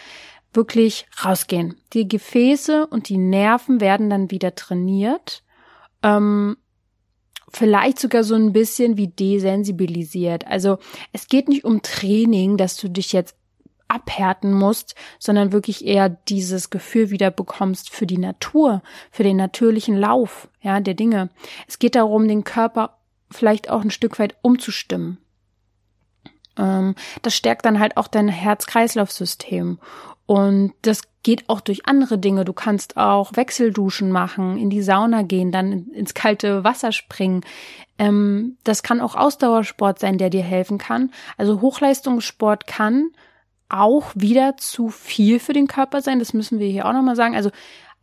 Wirklich 0.52 1.06
rausgehen. 1.24 1.76
Die 1.92 2.06
Gefäße 2.06 2.86
und 2.86 3.08
die 3.08 3.18
Nerven 3.18 3.80
werden 3.80 4.10
dann 4.10 4.30
wieder 4.30 4.54
trainiert. 4.54 5.42
Ähm, 6.02 6.56
vielleicht 7.50 7.98
sogar 7.98 8.24
so 8.24 8.34
ein 8.34 8.52
bisschen 8.52 8.96
wie 8.96 9.08
desensibilisiert. 9.08 10.46
Also 10.46 10.78
es 11.12 11.28
geht 11.28 11.48
nicht 11.48 11.64
um 11.64 11.82
Training, 11.82 12.56
dass 12.56 12.76
du 12.76 12.88
dich 12.88 13.12
jetzt 13.12 13.34
abhärten 13.88 14.52
musst, 14.54 14.94
sondern 15.18 15.52
wirklich 15.52 15.84
eher 15.84 16.08
dieses 16.08 16.70
Gefühl 16.70 17.10
wieder 17.10 17.30
bekommst 17.30 17.90
für 17.90 18.06
die 18.06 18.18
Natur, 18.18 18.82
für 19.10 19.24
den 19.24 19.36
natürlichen 19.36 19.96
Lauf, 19.96 20.48
ja, 20.62 20.80
der 20.80 20.94
Dinge. 20.94 21.30
Es 21.66 21.78
geht 21.78 21.96
darum, 21.96 22.28
den 22.28 22.44
Körper 22.44 22.98
vielleicht 23.30 23.68
auch 23.68 23.82
ein 23.82 23.90
Stück 23.90 24.18
weit 24.18 24.36
umzustimmen. 24.42 25.18
Ähm, 26.56 26.94
das 27.22 27.34
stärkt 27.34 27.64
dann 27.64 27.80
halt 27.80 27.96
auch 27.96 28.08
dein 28.08 28.28
Herz-Kreislauf-System. 28.28 29.78
Und 30.26 30.72
das 30.82 31.02
geht 31.22 31.48
auch 31.48 31.60
durch 31.60 31.86
andere 31.86 32.18
Dinge. 32.18 32.44
Du 32.44 32.52
kannst 32.52 32.96
auch 32.96 33.32
Wechselduschen 33.34 34.12
machen, 34.12 34.56
in 34.58 34.70
die 34.70 34.82
Sauna 34.82 35.22
gehen, 35.22 35.52
dann 35.52 35.88
ins 35.88 36.14
kalte 36.14 36.64
Wasser 36.64 36.92
springen. 36.92 37.42
Ähm, 37.98 38.56
das 38.64 38.82
kann 38.82 39.00
auch 39.00 39.14
Ausdauersport 39.14 39.98
sein, 39.98 40.18
der 40.18 40.30
dir 40.30 40.42
helfen 40.42 40.78
kann. 40.78 41.10
Also 41.36 41.60
Hochleistungssport 41.60 42.66
kann 42.66 43.10
auch 43.68 44.12
wieder 44.14 44.56
zu 44.56 44.88
viel 44.88 45.38
für 45.38 45.52
den 45.52 45.66
Körper 45.66 46.00
sein. 46.00 46.18
Das 46.18 46.32
müssen 46.32 46.58
wir 46.58 46.68
hier 46.68 46.86
auch 46.86 46.92
nochmal 46.92 47.16
sagen. 47.16 47.36
Also 47.36 47.50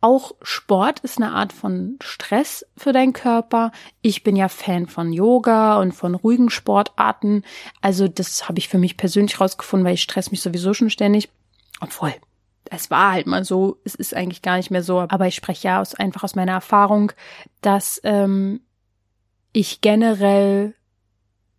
auch 0.00 0.32
Sport 0.42 1.00
ist 1.00 1.18
eine 1.18 1.32
Art 1.32 1.52
von 1.52 1.98
Stress 2.00 2.64
für 2.76 2.92
deinen 2.92 3.12
Körper. 3.12 3.72
Ich 4.00 4.22
bin 4.22 4.36
ja 4.36 4.48
Fan 4.48 4.86
von 4.86 5.12
Yoga 5.12 5.80
und 5.80 5.92
von 5.92 6.14
ruhigen 6.14 6.50
Sportarten. 6.50 7.42
Also 7.80 8.06
das 8.06 8.48
habe 8.48 8.58
ich 8.58 8.68
für 8.68 8.78
mich 8.78 8.96
persönlich 8.96 9.40
rausgefunden, 9.40 9.84
weil 9.84 9.94
ich 9.94 10.02
stress 10.02 10.30
mich 10.30 10.40
sowieso 10.40 10.72
schon 10.72 10.90
ständig. 10.90 11.28
Obwohl, 11.80 12.14
es 12.70 12.90
war 12.90 13.12
halt 13.12 13.26
mal 13.26 13.44
so, 13.44 13.78
es 13.84 13.96
ist 13.96 14.14
eigentlich 14.14 14.42
gar 14.42 14.56
nicht 14.56 14.70
mehr 14.70 14.84
so, 14.84 15.00
aber 15.00 15.26
ich 15.26 15.34
spreche 15.34 15.68
ja 15.68 15.80
aus, 15.80 15.94
einfach 15.94 16.22
aus 16.22 16.36
meiner 16.36 16.52
Erfahrung, 16.52 17.12
dass 17.60 18.00
ähm, 18.04 18.60
ich 19.52 19.80
generell 19.80 20.74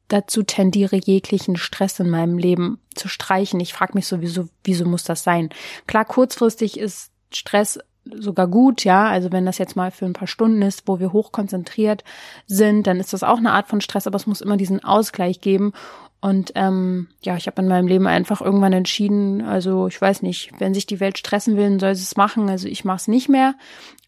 dazu 0.08 0.44
tendiere, 0.44 0.96
jeglichen 0.96 1.58
Stress 1.58 2.00
in 2.00 2.10
meinem 2.10 2.38
Leben 2.38 2.80
zu 2.96 3.08
streichen. 3.08 3.60
Ich 3.60 3.74
frage 3.74 3.94
mich 3.96 4.08
sowieso, 4.08 4.48
wieso 4.64 4.86
muss 4.86 5.04
das 5.04 5.24
sein? 5.24 5.50
Klar, 5.88 6.06
kurzfristig 6.06 6.80
ist 6.80 7.12
Stress 7.32 7.80
sogar 8.06 8.48
gut, 8.48 8.84
ja. 8.84 9.08
Also 9.08 9.32
wenn 9.32 9.46
das 9.46 9.58
jetzt 9.58 9.76
mal 9.76 9.92
für 9.92 10.06
ein 10.06 10.14
paar 10.14 10.28
Stunden 10.28 10.62
ist, 10.62 10.84
wo 10.88 11.00
wir 11.00 11.14
hochkonzentriert 11.14 12.04
sind, 12.48 12.88
dann 12.88 13.00
ist 13.00 13.14
das 13.14 13.24
auch 13.24 13.38
eine 13.38 13.52
Art 13.52 13.68
von 13.68 13.82
Stress, 13.82 14.08
aber 14.08 14.16
es 14.16 14.28
muss 14.28 14.42
immer 14.42 14.58
diesen 14.58 14.84
Ausgleich 14.84 15.42
geben. 15.42 15.74
Und 16.22 16.52
ähm, 16.56 17.08
ja, 17.22 17.38
ich 17.38 17.48
habe 17.48 17.62
in 17.62 17.68
meinem 17.68 17.88
Leben 17.88 18.08
einfach 18.08 18.42
irgendwann 18.42 18.74
entschieden, 18.74 19.42
also 19.42 19.88
ich 19.88 20.02
weiß 20.02 20.22
nicht, 20.22 20.52
wenn 20.60 20.74
sich 20.74 20.86
die 20.86 21.00
Welt 21.00 21.18
stressen 21.18 21.56
will, 21.56 21.80
soll 21.80 21.96
sie 21.96 22.04
es 22.04 22.18
machen. 22.18 22.50
Also 22.50 22.68
ich 22.68 22.84
mache 22.84 22.98
es 22.98 23.08
nicht 23.08 23.30
mehr. 23.30 23.56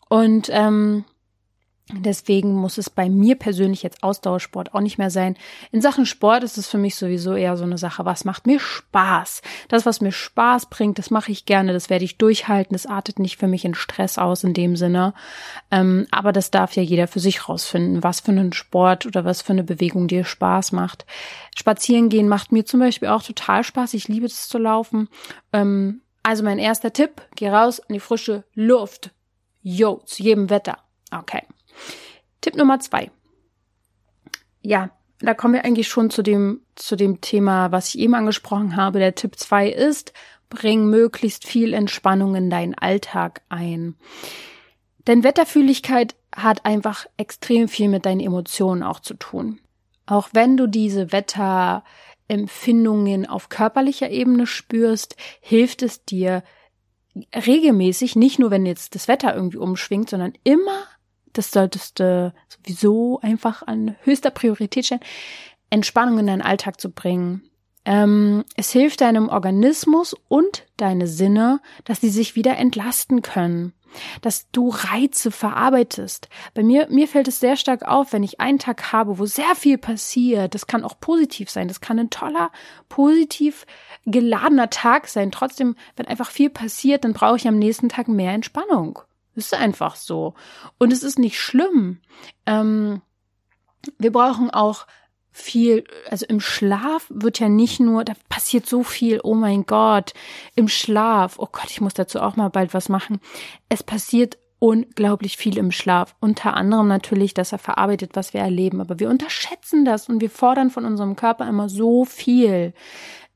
Und 0.10 0.50
ähm, 0.52 1.06
Deswegen 2.00 2.54
muss 2.54 2.78
es 2.78 2.90
bei 2.90 3.10
mir 3.10 3.36
persönlich 3.36 3.84
jetzt 3.84 4.04
Ausdauersport 4.04 4.74
auch 4.74 4.80
nicht 4.80 4.98
mehr 4.98 5.10
sein. 5.10 5.36
In 5.72 5.82
Sachen 5.82 6.06
Sport 6.06 6.44
ist 6.44 6.58
es 6.58 6.68
für 6.68 6.78
mich 6.78 6.96
sowieso 6.96 7.34
eher 7.34 7.58
so 7.58 7.64
eine 7.64 7.78
Sache, 7.78 8.06
was 8.06 8.26
macht 8.26 8.48
mir 8.48 8.60
Spaß? 8.60 9.42
Das, 9.68 9.86
was 9.86 10.02
mir 10.02 10.12
Spaß 10.12 10.68
bringt, 10.68 10.98
das 10.98 11.10
mache 11.12 11.32
ich 11.32 11.46
gerne, 11.46 11.74
das 11.74 11.90
werde 11.90 12.06
ich 12.06 12.18
durchhalten, 12.18 12.74
das 12.74 12.86
artet 12.86 13.20
nicht 13.20 13.38
für 13.38 13.48
mich 13.48 13.66
in 13.66 13.76
Stress 13.76 14.18
aus 14.18 14.44
in 14.44 14.54
dem 14.54 14.76
Sinne. 14.76 15.14
Ähm, 15.70 16.08
aber 16.12 16.32
das 16.32 16.52
darf 16.52 16.76
ja 16.76 16.84
jeder 16.84 17.08
für 17.08 17.20
sich 17.20 17.50
rausfinden, 17.50 18.04
was 18.04 18.22
für 18.22 18.32
einen 18.32 18.54
Sport 18.54 19.06
oder 19.06 19.26
was 19.26 19.42
für 19.42 19.54
eine 19.54 19.64
Bewegung 19.64 20.08
dir 20.08 20.24
Spaß 20.24 20.72
macht. 20.72 21.06
Spazieren 21.56 22.10
gehen 22.10 22.28
macht 22.28 22.52
mir 22.52 22.66
zum 22.66 22.80
Beispiel 22.80 23.10
auch 23.10 23.24
total 23.24 23.64
Spaß. 23.64 23.94
Ich 23.94 24.08
liebe 24.08 24.26
es 24.26 24.48
zu 24.48 24.58
laufen. 24.58 25.10
Ähm, 25.52 26.02
also 26.24 26.44
mein 26.44 26.60
erster 26.60 26.94
Tipp, 26.94 27.22
geh 27.36 27.50
raus 27.50 27.80
in 27.88 27.94
die 27.94 28.00
frische 28.00 28.44
Luft. 28.54 29.12
Yo, 29.62 30.02
zu 30.06 30.24
jedem 30.24 30.50
Wetter. 30.50 30.78
Okay. 31.12 31.44
Tipp 32.42 32.56
Nummer 32.56 32.80
zwei. 32.80 33.12
Ja, 34.62 34.92
da 35.20 35.34
kommen 35.34 35.54
wir 35.54 35.66
eigentlich 35.66 35.88
schon 35.88 36.10
zu 36.10 36.24
dem, 36.24 36.62
zu 36.76 36.96
dem 36.96 37.22
Thema, 37.22 37.72
was 37.72 37.90
ich 37.90 38.00
eben 38.00 38.16
angesprochen 38.16 38.76
habe. 38.76 39.00
Der 39.00 39.16
Tipp 39.16 39.38
zwei 39.38 39.70
ist, 39.70 40.14
bring 40.50 40.88
möglichst 40.88 41.48
viel 41.48 41.74
Entspannung 41.74 42.36
in 42.36 42.50
deinen 42.50 42.76
Alltag 42.76 43.42
ein. 43.50 43.96
Denn 45.08 45.24
Wetterfühligkeit 45.24 46.16
hat 46.36 46.66
einfach 46.66 47.06
extrem 47.18 47.68
viel 47.68 47.90
mit 47.90 48.06
deinen 48.06 48.20
Emotionen 48.20 48.84
auch 48.84 49.00
zu 49.00 49.16
tun. 49.16 49.60
Auch 50.06 50.30
wenn 50.34 50.58
du 50.58 50.68
diese 50.68 51.12
Wetterempfindungen 51.12 53.28
auf 53.28 53.50
körperlicher 53.50 54.10
Ebene 54.10 54.48
spürst, 54.48 55.16
hilft 55.40 55.82
es 55.82 56.06
dir 56.06 56.44
regelmäßig, 57.36 58.16
nicht 58.16 58.40
nur 58.40 58.52
wenn 58.52 58.66
jetzt 58.66 58.96
das 58.96 59.08
Wetter 59.08 59.36
irgendwie 59.36 59.58
umschwingt, 59.58 60.10
sondern 60.10 60.34
immer 60.44 60.84
das 61.34 61.52
solltest 61.52 62.00
du 62.00 62.34
sowieso 62.48 63.20
einfach 63.22 63.64
an 63.66 63.96
höchster 64.04 64.32
Priorität 64.32 64.86
stellen, 64.86 65.02
Entspannung 65.70 66.20
in 66.20 66.28
deinen 66.28 66.42
Alltag 66.42 66.80
zu 66.80 66.92
bringen. 66.92 67.44
Ähm, 67.84 68.44
es 68.56 68.72
hilft 68.72 69.02
deinem 69.02 69.30
Organismus 69.30 70.16
und 70.28 70.66
deine 70.78 71.08
Sinne, 71.08 71.62
dass 71.84 72.02
sie 72.02 72.10
sich 72.10 72.36
wieder 72.36 72.58
entlasten 72.58 73.24
können, 73.24 73.74
dass 74.22 74.52
du 74.52 74.70
Reize 74.70 75.32
verarbeitest. 75.32 76.30
Bei 76.54 76.62
mir, 76.62 76.88
mir 76.90 77.08
fällt 77.08 77.28
es 77.28 77.40
sehr 77.40 77.56
stark 77.56 77.84
auf, 77.88 78.14
wenn 78.14 78.22
ich 78.22 78.40
einen 78.40 78.60
Tag 78.60 78.92
habe, 78.92 79.18
wo 79.18 79.26
sehr 79.26 79.56
viel 79.56 79.80
passiert. 79.80 80.54
Das 80.54 80.68
kann 80.68 80.84
auch 80.84 81.00
positiv 81.00 81.50
sein. 81.50 81.68
Das 81.68 81.82
kann 81.82 81.98
ein 81.98 82.12
toller, 82.12 82.52
positiv 82.88 83.66
geladener 84.06 84.70
Tag 84.70 85.08
sein. 85.08 85.32
Trotzdem, 85.32 85.76
wenn 85.96 86.08
einfach 86.08 86.30
viel 86.30 86.52
passiert, 86.52 87.04
dann 87.04 87.14
brauche 87.14 87.38
ich 87.38 87.48
am 87.48 87.58
nächsten 87.58 87.90
Tag 87.90 88.08
mehr 88.08 88.34
Entspannung. 88.34 89.00
Ist 89.42 89.56
einfach 89.56 89.96
so. 89.96 90.36
Und 90.78 90.94
es 90.94 91.02
ist 91.02 91.18
nicht 91.18 91.40
schlimm. 91.40 92.00
Ähm, 92.46 93.02
wir 93.98 94.12
brauchen 94.12 94.52
auch 94.52 94.86
viel, 95.32 95.84
also 96.12 96.28
im 96.28 96.40
Schlaf 96.40 97.08
wird 97.10 97.40
ja 97.40 97.50
nicht 97.50 97.80
nur, 97.80 98.04
da 98.04 98.14
passiert 98.30 98.68
so 98.68 98.84
viel, 98.84 99.20
oh 99.24 99.34
mein 99.34 99.66
Gott, 99.66 100.14
im 100.56 100.68
Schlaf, 100.68 101.40
oh 101.40 101.48
Gott, 101.52 101.72
ich 101.72 101.82
muss 101.82 101.96
dazu 101.96 102.20
auch 102.20 102.36
mal 102.36 102.50
bald 102.50 102.76
was 102.76 102.88
machen. 102.88 103.20
Es 103.68 103.82
passiert 103.82 104.38
unglaublich 104.60 105.38
viel 105.38 105.58
im 105.58 105.72
Schlaf. 105.72 106.16
Unter 106.20 106.54
anderem 106.54 106.88
natürlich, 106.88 107.34
dass 107.34 107.52
er 107.52 107.58
verarbeitet, 107.58 108.12
was 108.14 108.36
wir 108.36 108.42
erleben. 108.42 108.80
Aber 108.80 109.00
wir 109.00 109.10
unterschätzen 109.10 109.86
das 109.86 110.08
und 110.08 110.22
wir 110.22 110.30
fordern 110.30 110.70
von 110.70 110.86
unserem 110.86 111.16
Körper 111.16 111.50
immer 111.50 111.68
so 111.68 112.06
viel. 112.06 112.76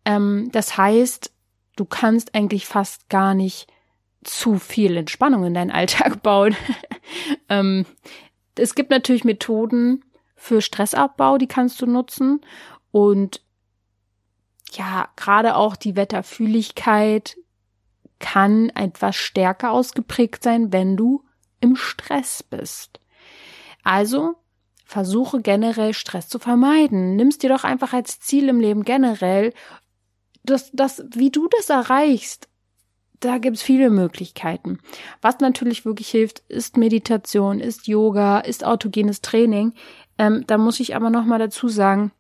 Ähm, 0.06 0.50
das 0.52 0.78
heißt, 0.78 1.32
du 1.78 1.86
kannst 1.86 2.36
eigentlich 2.36 2.68
fast 2.68 3.10
gar 3.10 3.34
nicht 3.34 3.66
zu 4.26 4.60
viel 4.60 4.98
Entspannung 4.98 5.46
in 5.46 5.54
deinen 5.54 5.72
Alltag 5.72 6.22
bauen. 6.24 6.56
ähm, 7.50 7.86
es 8.56 8.76
gibt 8.76 8.90
natürlich 8.90 9.24
Methoden 9.24 10.04
für 10.36 10.62
Stressabbau, 10.62 11.38
die 11.38 11.48
kannst 11.48 11.82
du 11.82 11.86
nutzen. 11.86 12.42
Und 12.92 13.42
ja, 14.74 15.10
gerade 15.16 15.56
auch 15.56 15.76
die 15.76 15.96
Wetterfühligkeit 15.96 17.38
kann 18.20 18.70
etwas 18.70 19.16
stärker 19.16 19.72
ausgeprägt 19.72 20.44
sein, 20.44 20.72
wenn 20.72 20.98
du 20.98 21.24
im 21.60 21.76
Stress 21.76 22.44
bist. 22.44 23.00
Also 23.84 24.36
versuche 24.86 25.42
generell 25.42 25.94
Stress 25.94 26.30
zu 26.30 26.40
vermeiden. 26.40 27.16
Nimmst 27.16 27.44
dir 27.44 27.50
doch 27.50 27.64
einfach 27.64 27.94
als 27.94 28.20
Ziel 28.20 28.50
im 28.50 28.60
Leben 28.60 28.84
generell, 28.84 29.54
dass 30.44 30.72
das, 30.72 31.04
wie 31.14 31.32
du 31.32 31.48
das 31.48 31.70
erreichst, 31.70 32.48
da 33.20 33.38
gibt 33.38 33.58
es 33.58 33.64
viele 33.64 33.90
Möglichkeiten. 33.90 34.80
Was 35.22 35.40
natürlich 35.40 35.86
wirklich 35.86 36.10
hilft, 36.10 36.40
ist 36.48 36.78
Meditation, 36.78 37.60
ist 37.60 37.88
Yoga, 37.88 38.40
ist 38.40 38.66
autogenes 38.66 39.22
Training. 39.22 39.74
Ähm, 40.18 40.44
da 40.48 40.58
muss 40.58 40.80
ich 40.80 40.96
aber 40.96 41.10
noch 41.10 41.26
mal 41.26 41.40
dazu 41.40 41.68
sagen, 41.68 42.12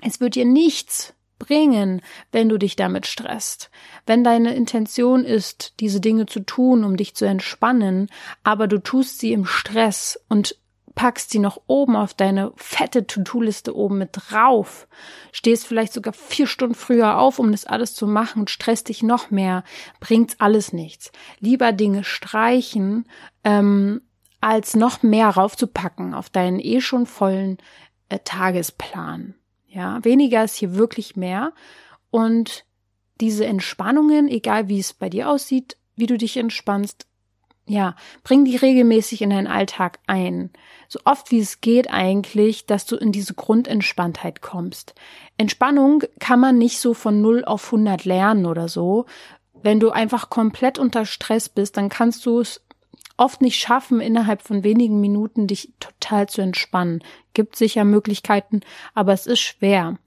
es 0.00 0.20
wird 0.20 0.34
dir 0.34 0.44
nichts 0.44 1.14
bringen, 1.38 2.02
wenn 2.32 2.48
du 2.48 2.58
dich 2.58 2.76
damit 2.76 3.06
stresst. 3.06 3.70
Wenn 4.06 4.24
deine 4.24 4.54
Intention 4.54 5.24
ist, 5.24 5.74
diese 5.80 6.00
Dinge 6.00 6.26
zu 6.26 6.40
tun, 6.40 6.84
um 6.84 6.96
dich 6.96 7.14
zu 7.14 7.24
entspannen, 7.24 8.08
aber 8.42 8.66
du 8.66 8.78
tust 8.78 9.18
sie 9.18 9.32
im 9.32 9.44
Stress 9.44 10.20
und 10.28 10.56
packst 10.98 11.30
sie 11.30 11.38
noch 11.38 11.60
oben 11.68 11.94
auf 11.94 12.12
deine 12.12 12.52
fette 12.56 13.06
To-Do-Liste 13.06 13.76
oben 13.76 13.98
mit 13.98 14.10
drauf, 14.14 14.88
stehst 15.30 15.64
vielleicht 15.64 15.92
sogar 15.92 16.12
vier 16.12 16.48
Stunden 16.48 16.74
früher 16.74 17.18
auf, 17.18 17.38
um 17.38 17.52
das 17.52 17.66
alles 17.66 17.94
zu 17.94 18.08
machen 18.08 18.40
und 18.40 18.50
stresst 18.50 18.88
dich 18.88 19.04
noch 19.04 19.30
mehr, 19.30 19.62
bringt's 20.00 20.34
alles 20.40 20.72
nichts. 20.72 21.12
Lieber 21.38 21.70
Dinge 21.70 22.02
streichen, 22.02 23.06
ähm, 23.44 24.00
als 24.40 24.74
noch 24.74 25.04
mehr 25.04 25.28
raufzupacken 25.28 26.14
auf 26.14 26.30
deinen 26.30 26.58
eh 26.58 26.80
schon 26.80 27.06
vollen 27.06 27.58
äh, 28.08 28.18
Tagesplan. 28.24 29.36
Ja, 29.68 30.04
weniger 30.04 30.42
ist 30.42 30.56
hier 30.56 30.74
wirklich 30.74 31.14
mehr 31.14 31.52
und 32.10 32.64
diese 33.20 33.46
Entspannungen, 33.46 34.26
egal 34.26 34.68
wie 34.68 34.80
es 34.80 34.94
bei 34.94 35.08
dir 35.08 35.28
aussieht, 35.30 35.76
wie 35.94 36.06
du 36.06 36.18
dich 36.18 36.36
entspannst, 36.36 37.06
ja, 37.68 37.94
bring 38.24 38.44
die 38.44 38.56
regelmäßig 38.56 39.22
in 39.22 39.30
deinen 39.30 39.46
Alltag 39.46 40.00
ein. 40.06 40.50
So 40.88 41.00
oft 41.04 41.30
wie 41.30 41.38
es 41.38 41.60
geht 41.60 41.90
eigentlich, 41.90 42.64
dass 42.64 42.86
du 42.86 42.96
in 42.96 43.12
diese 43.12 43.34
Grundentspanntheit 43.34 44.40
kommst. 44.40 44.94
Entspannung 45.36 46.02
kann 46.18 46.40
man 46.40 46.56
nicht 46.56 46.80
so 46.80 46.94
von 46.94 47.20
0 47.20 47.44
auf 47.44 47.66
100 47.66 48.06
lernen 48.06 48.46
oder 48.46 48.68
so. 48.68 49.04
Wenn 49.62 49.80
du 49.80 49.90
einfach 49.90 50.30
komplett 50.30 50.78
unter 50.78 51.04
Stress 51.04 51.50
bist, 51.50 51.76
dann 51.76 51.90
kannst 51.90 52.24
du 52.24 52.40
es 52.40 52.62
oft 53.18 53.42
nicht 53.42 53.58
schaffen, 53.58 54.00
innerhalb 54.00 54.40
von 54.40 54.64
wenigen 54.64 55.00
Minuten 55.00 55.46
dich 55.46 55.72
total 55.78 56.28
zu 56.28 56.40
entspannen. 56.40 57.04
Gibt 57.34 57.56
sicher 57.56 57.84
Möglichkeiten, 57.84 58.60
aber 58.94 59.12
es 59.12 59.26
ist 59.26 59.40
schwer. 59.40 59.98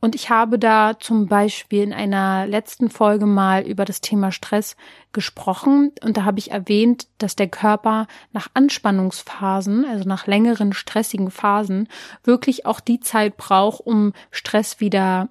Und 0.00 0.14
ich 0.14 0.30
habe 0.30 0.58
da 0.58 0.98
zum 0.98 1.26
Beispiel 1.26 1.82
in 1.82 1.92
einer 1.92 2.46
letzten 2.46 2.88
Folge 2.88 3.26
mal 3.26 3.62
über 3.62 3.84
das 3.84 4.00
Thema 4.00 4.30
Stress 4.30 4.76
gesprochen. 5.12 5.92
Und 6.02 6.16
da 6.16 6.24
habe 6.24 6.38
ich 6.38 6.52
erwähnt, 6.52 7.08
dass 7.18 7.34
der 7.34 7.48
Körper 7.48 8.06
nach 8.32 8.48
Anspannungsphasen, 8.54 9.84
also 9.84 10.08
nach 10.08 10.28
längeren 10.28 10.72
stressigen 10.72 11.30
Phasen, 11.30 11.88
wirklich 12.22 12.64
auch 12.64 12.78
die 12.78 13.00
Zeit 13.00 13.36
braucht, 13.36 13.80
um 13.80 14.12
Stress 14.30 14.78
wieder 14.78 15.30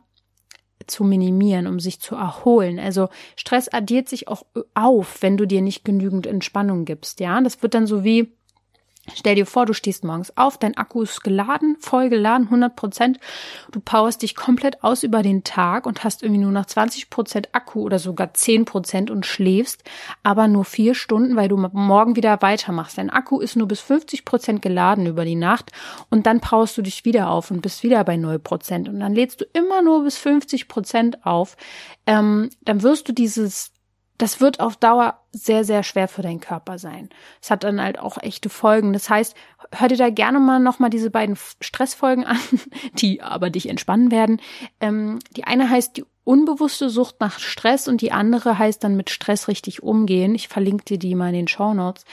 zu 0.86 1.04
minimieren, 1.04 1.68
um 1.68 1.80
sich 1.80 2.00
zu 2.00 2.16
erholen. 2.16 2.80
Also 2.80 3.10
Stress 3.36 3.70
addiert 3.70 4.10
sich 4.10 4.28
auch 4.28 4.46
auf, 4.74 5.22
wenn 5.22 5.38
du 5.38 5.46
dir 5.46 5.62
nicht 5.62 5.86
genügend 5.86 6.28
Entspannung 6.28 6.86
gibst. 6.86 7.20
Ja, 7.20 7.40
das 7.42 7.62
wird 7.62 7.74
dann 7.74 7.88
so 7.88 8.04
wie 8.04 8.37
Stell 9.16 9.36
dir 9.36 9.46
vor, 9.46 9.66
du 9.66 9.74
stehst 9.74 10.04
morgens 10.04 10.36
auf, 10.36 10.58
dein 10.58 10.76
Akku 10.76 11.02
ist 11.02 11.24
geladen, 11.24 11.78
voll 11.80 12.10
geladen, 12.10 12.48
100 12.48 12.76
Prozent. 12.76 13.20
Du 13.72 13.80
powerst 13.80 14.22
dich 14.22 14.36
komplett 14.36 14.84
aus 14.84 15.04
über 15.04 15.24
den 15.24 15.44
Tag 15.44 15.86
und 15.86 16.04
hast 16.04 16.24
irgendwie 16.24 16.42
nur 16.42 16.52
noch 16.52 16.66
20 16.66 17.10
Prozent 17.10 17.50
Akku 17.54 17.82
oder 17.82 18.00
sogar 18.00 18.34
10 18.34 18.66
Prozent 18.66 19.10
und 19.10 19.26
schläfst, 19.26 19.84
aber 20.24 20.48
nur 20.48 20.66
vier 20.66 20.94
Stunden, 20.94 21.36
weil 21.36 21.48
du 21.48 21.58
morgen 21.58 22.16
wieder 22.16 22.42
weitermachst. 22.42 22.98
Dein 22.98 23.10
Akku 23.10 23.40
ist 23.40 23.56
nur 23.56 23.68
bis 23.68 23.80
50 23.80 24.26
Prozent 24.26 24.62
geladen 24.62 25.06
über 25.06 25.24
die 25.24 25.36
Nacht 25.36 25.72
und 26.10 26.26
dann 26.26 26.42
powerst 26.42 26.78
du 26.78 26.82
dich 26.82 27.06
wieder 27.06 27.30
auf 27.30 27.50
und 27.50 27.62
bist 27.62 27.84
wieder 27.84 28.04
bei 28.04 28.18
0 28.18 28.40
Prozent 28.40 28.90
und 28.90 29.00
dann 29.00 29.16
lädst 29.16 29.42
du 29.42 29.46
immer 29.54 29.82
nur 29.82 30.04
bis 30.04 30.18
50 30.18 30.68
Prozent 30.68 31.26
auf. 31.26 31.56
Ähm, 32.06 32.50
dann 32.62 32.84
wirst 32.84 33.08
du 33.08 33.14
dieses 33.14 33.72
das 34.18 34.42
wird 34.42 34.60
auf 34.60 34.78
Dauer 34.78 35.20
sehr, 35.32 35.64
sehr 35.64 35.84
schwer 35.84 36.08
für 36.08 36.22
deinen 36.22 36.40
Körper 36.40 36.80
sein. 36.80 37.10
Es 37.42 37.52
hat 37.52 37.64
dann 37.64 37.82
halt 37.82 38.00
auch 38.00 38.18
echte 38.22 38.50
Folgen. 38.50 38.94
Das 38.94 39.10
heißt, 39.10 39.36
hör 39.72 39.88
dir 39.88 39.98
da 39.98 40.10
gerne 40.10 40.40
mal 40.40 40.60
nochmal 40.60 40.90
diese 40.90 41.12
beiden 41.12 41.38
Stressfolgen 41.62 42.26
an, 42.26 42.40
die 42.94 43.22
aber 43.22 43.50
dich 43.50 43.70
entspannen 43.70 44.12
werden. 44.12 44.42
Ähm, 44.82 45.20
die 45.36 45.44
eine 45.44 45.70
heißt 45.70 45.98
die 45.98 46.06
unbewusste 46.24 46.90
Sucht 46.90 47.20
nach 47.20 47.40
Stress 47.40 47.88
und 47.88 48.02
die 48.02 48.12
andere 48.12 48.58
heißt 48.58 48.84
dann 48.84 48.98
mit 48.98 49.10
Stress 49.10 49.48
richtig 49.48 49.84
umgehen. 49.84 50.36
Ich 50.36 50.48
verlinke 50.48 50.84
dir 50.84 51.00
die 51.00 51.16
mal 51.16 51.30
in 51.30 51.36
den 51.36 51.48
Show 51.48 51.74
Notes. 51.74 52.04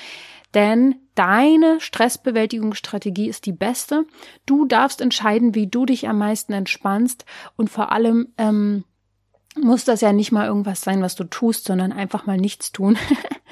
Denn 0.54 0.94
deine 1.16 1.80
Stressbewältigungsstrategie 1.80 3.28
ist 3.28 3.44
die 3.46 3.52
beste. 3.52 4.06
Du 4.46 4.66
darfst 4.66 5.00
entscheiden, 5.00 5.54
wie 5.54 5.66
du 5.66 5.84
dich 5.84 6.08
am 6.08 6.18
meisten 6.18 6.52
entspannst 6.52 7.24
und 7.56 7.70
vor 7.70 7.90
allem, 7.90 8.28
ähm, 8.38 8.84
muss 9.60 9.84
das 9.84 10.00
ja 10.00 10.12
nicht 10.12 10.32
mal 10.32 10.46
irgendwas 10.46 10.80
sein, 10.80 11.02
was 11.02 11.14
du 11.14 11.24
tust, 11.24 11.64
sondern 11.64 11.92
einfach 11.92 12.26
mal 12.26 12.36
nichts 12.36 12.72
tun. 12.72 12.98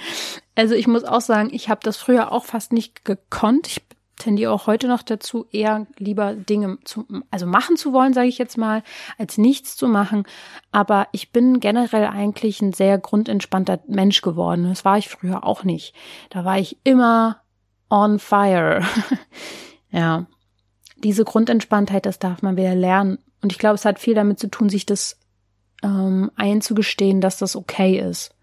also 0.54 0.74
ich 0.74 0.86
muss 0.86 1.04
auch 1.04 1.20
sagen, 1.20 1.50
ich 1.52 1.68
habe 1.68 1.80
das 1.82 1.96
früher 1.96 2.32
auch 2.32 2.44
fast 2.44 2.72
nicht 2.72 3.04
gekonnt. 3.04 3.68
Ich 3.68 3.82
tendiere 4.18 4.52
auch 4.52 4.66
heute 4.66 4.88
noch 4.88 5.02
dazu, 5.02 5.46
eher 5.50 5.86
lieber 5.98 6.34
Dinge 6.34 6.78
zu, 6.84 7.06
also 7.30 7.46
machen 7.46 7.76
zu 7.76 7.92
wollen, 7.92 8.14
sage 8.14 8.28
ich 8.28 8.38
jetzt 8.38 8.56
mal, 8.56 8.82
als 9.18 9.38
nichts 9.38 9.76
zu 9.76 9.88
machen. 9.88 10.24
Aber 10.70 11.08
ich 11.12 11.32
bin 11.32 11.60
generell 11.60 12.06
eigentlich 12.06 12.60
ein 12.60 12.72
sehr 12.72 12.98
grundentspannter 12.98 13.80
Mensch 13.86 14.22
geworden. 14.22 14.68
Das 14.68 14.84
war 14.84 14.98
ich 14.98 15.08
früher 15.08 15.44
auch 15.44 15.64
nicht. 15.64 15.94
Da 16.30 16.44
war 16.44 16.58
ich 16.58 16.78
immer 16.84 17.40
on 17.90 18.18
fire. 18.18 18.82
ja. 19.90 20.26
Diese 20.96 21.24
Grundentspanntheit, 21.24 22.06
das 22.06 22.20
darf 22.20 22.42
man 22.42 22.56
wieder 22.56 22.76
lernen. 22.76 23.18
Und 23.42 23.50
ich 23.50 23.58
glaube, 23.58 23.74
es 23.74 23.84
hat 23.84 23.98
viel 23.98 24.14
damit 24.14 24.38
zu 24.38 24.48
tun, 24.48 24.68
sich 24.68 24.86
das 24.86 25.18
ähm, 25.82 26.30
einzugestehen, 26.36 27.20
dass 27.20 27.38
das 27.38 27.56
okay 27.56 27.98
ist. 27.98 28.34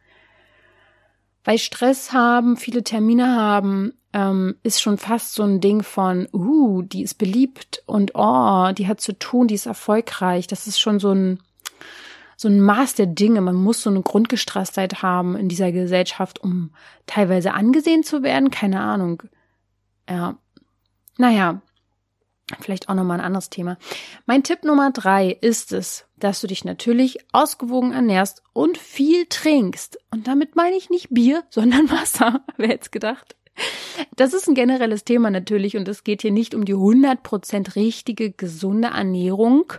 Weil 1.43 1.57
Stress 1.57 2.13
haben, 2.13 2.57
viele 2.57 2.83
Termine 2.83 3.35
haben, 3.35 3.93
ähm, 4.13 4.55
ist 4.63 4.81
schon 4.81 4.97
fast 4.97 5.33
so 5.33 5.43
ein 5.43 5.61
Ding 5.61 5.83
von, 5.83 6.27
uh, 6.33 6.81
die 6.81 7.03
ist 7.03 7.15
beliebt 7.15 7.83
und 7.85 8.11
oh, 8.15 8.71
die 8.71 8.87
hat 8.87 9.01
zu 9.01 9.17
tun, 9.17 9.47
die 9.47 9.55
ist 9.55 9.65
erfolgreich. 9.65 10.47
Das 10.47 10.67
ist 10.67 10.79
schon 10.79 10.99
so 10.99 11.11
ein, 11.11 11.39
so 12.35 12.47
ein 12.47 12.59
Maß 12.59 12.95
der 12.95 13.05
Dinge. 13.05 13.41
Man 13.41 13.55
muss 13.55 13.81
so 13.81 13.89
eine 13.89 14.01
Grundgestresstheit 14.01 15.01
haben 15.01 15.35
in 15.35 15.47
dieser 15.47 15.71
Gesellschaft, 15.71 16.39
um 16.39 16.71
teilweise 17.05 17.53
angesehen 17.53 18.03
zu 18.03 18.23
werden. 18.23 18.51
Keine 18.51 18.81
Ahnung. 18.81 19.23
Ja. 20.09 20.37
Naja, 21.17 21.61
Vielleicht 22.59 22.89
auch 22.89 22.95
nochmal 22.95 23.19
ein 23.19 23.25
anderes 23.25 23.49
Thema. 23.49 23.77
Mein 24.25 24.43
Tipp 24.43 24.63
Nummer 24.63 24.91
drei 24.91 25.37
ist 25.41 25.71
es, 25.71 26.05
dass 26.17 26.41
du 26.41 26.47
dich 26.47 26.65
natürlich 26.65 27.19
ausgewogen 27.31 27.91
ernährst 27.91 28.41
und 28.53 28.77
viel 28.77 29.25
trinkst. 29.27 29.99
Und 30.11 30.27
damit 30.27 30.55
meine 30.55 30.75
ich 30.75 30.89
nicht 30.89 31.09
Bier, 31.11 31.43
sondern 31.49 31.89
Wasser. 31.89 32.43
Wer 32.57 32.69
hätte 32.69 32.89
gedacht? 32.89 33.35
Das 34.15 34.33
ist 34.33 34.47
ein 34.47 34.55
generelles 34.55 35.03
Thema 35.03 35.29
natürlich 35.29 35.75
und 35.75 35.87
es 35.87 36.05
geht 36.05 36.21
hier 36.21 36.31
nicht 36.31 36.55
um 36.55 36.63
die 36.63 36.75
100% 36.75 37.75
richtige, 37.75 38.31
gesunde 38.31 38.89
Ernährung, 38.89 39.73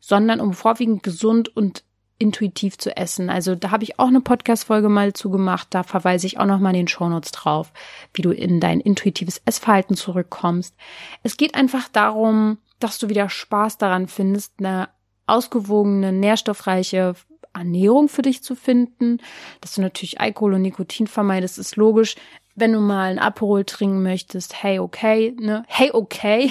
sondern 0.00 0.40
um 0.40 0.52
vorwiegend 0.52 1.02
gesund 1.02 1.54
und 1.56 1.84
intuitiv 2.20 2.78
zu 2.78 2.96
essen. 2.96 3.30
Also 3.30 3.54
da 3.54 3.70
habe 3.70 3.82
ich 3.82 3.98
auch 3.98 4.08
eine 4.08 4.20
Podcast-Folge 4.20 4.88
mal 4.88 5.14
zugemacht. 5.14 5.68
Da 5.70 5.82
verweise 5.82 6.26
ich 6.26 6.38
auch 6.38 6.44
noch 6.44 6.60
mal 6.60 6.70
in 6.70 6.76
den 6.76 6.88
Shownotes 6.88 7.32
drauf, 7.32 7.72
wie 8.14 8.22
du 8.22 8.30
in 8.30 8.60
dein 8.60 8.80
intuitives 8.80 9.40
Essverhalten 9.46 9.96
zurückkommst. 9.96 10.76
Es 11.22 11.36
geht 11.36 11.54
einfach 11.54 11.88
darum, 11.88 12.58
dass 12.78 12.98
du 12.98 13.08
wieder 13.08 13.28
Spaß 13.28 13.78
daran 13.78 14.06
findest, 14.06 14.54
eine 14.58 14.90
ausgewogene, 15.26 16.12
nährstoffreiche 16.12 17.14
Ernährung 17.54 18.08
für 18.08 18.22
dich 18.22 18.42
zu 18.42 18.54
finden, 18.54 19.18
dass 19.60 19.74
du 19.74 19.80
natürlich 19.80 20.20
Alkohol 20.20 20.54
und 20.54 20.62
Nikotin 20.62 21.06
vermeidest, 21.06 21.58
ist 21.58 21.76
logisch. 21.76 22.16
Wenn 22.54 22.72
du 22.72 22.80
mal 22.80 23.12
ein 23.12 23.18
Aperol 23.18 23.64
trinken 23.64 24.02
möchtest, 24.02 24.62
hey 24.62 24.78
okay, 24.78 25.34
ne? 25.40 25.64
Hey 25.68 25.90
okay. 25.92 26.50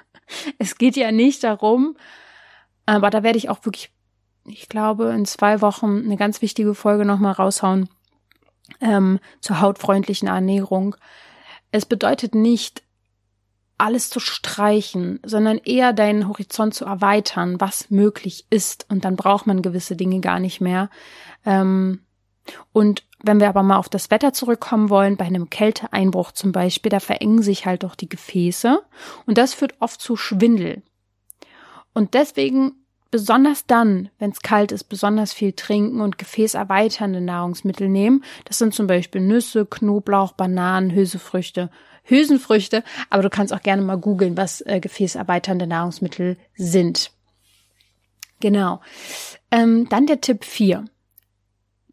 es 0.58 0.76
geht 0.76 0.96
ja 0.96 1.12
nicht 1.12 1.44
darum, 1.44 1.96
aber 2.86 3.10
da 3.10 3.22
werde 3.22 3.38
ich 3.38 3.48
auch 3.48 3.64
wirklich 3.64 3.90
ich 4.48 4.68
glaube, 4.68 5.12
in 5.12 5.24
zwei 5.24 5.60
Wochen 5.60 6.04
eine 6.04 6.16
ganz 6.16 6.42
wichtige 6.42 6.74
Folge 6.74 7.04
nochmal 7.04 7.32
raushauen 7.32 7.88
ähm, 8.80 9.18
zur 9.40 9.60
hautfreundlichen 9.60 10.28
Ernährung. 10.28 10.96
Es 11.70 11.86
bedeutet 11.86 12.34
nicht, 12.34 12.82
alles 13.78 14.10
zu 14.10 14.18
streichen, 14.18 15.20
sondern 15.24 15.58
eher 15.58 15.92
deinen 15.92 16.26
Horizont 16.26 16.74
zu 16.74 16.84
erweitern, 16.84 17.60
was 17.60 17.90
möglich 17.90 18.46
ist. 18.50 18.86
Und 18.90 19.04
dann 19.04 19.14
braucht 19.14 19.46
man 19.46 19.62
gewisse 19.62 19.94
Dinge 19.94 20.20
gar 20.20 20.40
nicht 20.40 20.60
mehr. 20.60 20.90
Ähm, 21.46 22.00
und 22.72 23.04
wenn 23.22 23.40
wir 23.40 23.48
aber 23.48 23.62
mal 23.62 23.76
auf 23.76 23.88
das 23.88 24.10
Wetter 24.10 24.32
zurückkommen 24.32 24.90
wollen, 24.90 25.16
bei 25.16 25.26
einem 25.26 25.48
Kälteeinbruch 25.48 26.32
zum 26.32 26.52
Beispiel, 26.52 26.90
da 26.90 27.00
verengen 27.00 27.42
sich 27.42 27.66
halt 27.66 27.82
doch 27.82 27.94
die 27.94 28.08
Gefäße 28.08 28.82
und 29.26 29.38
das 29.38 29.54
führt 29.54 29.74
oft 29.80 30.00
zu 30.00 30.16
Schwindel. 30.16 30.82
Und 31.94 32.14
deswegen 32.14 32.72
besonders 33.10 33.66
dann, 33.66 34.10
wenn 34.18 34.30
es 34.30 34.40
kalt 34.40 34.72
ist, 34.72 34.84
besonders 34.84 35.32
viel 35.32 35.52
trinken 35.52 36.00
und 36.00 36.18
gefäßerweiternde 36.18 37.20
Nahrungsmittel 37.20 37.88
nehmen. 37.88 38.24
Das 38.44 38.58
sind 38.58 38.74
zum 38.74 38.86
Beispiel 38.86 39.20
Nüsse, 39.20 39.66
Knoblauch, 39.66 40.32
Bananen, 40.32 40.94
Hülsefrüchte, 40.94 41.70
Hülsenfrüchte. 42.04 42.84
Aber 43.10 43.22
du 43.22 43.30
kannst 43.30 43.52
auch 43.52 43.62
gerne 43.62 43.82
mal 43.82 43.96
googeln, 43.96 44.36
was 44.36 44.60
äh, 44.62 44.80
gefäßerweiternde 44.80 45.66
Nahrungsmittel 45.66 46.36
sind. 46.54 47.10
Genau. 48.40 48.80
Ähm, 49.50 49.88
dann 49.88 50.06
der 50.06 50.20
Tipp 50.20 50.44
4. 50.44 50.84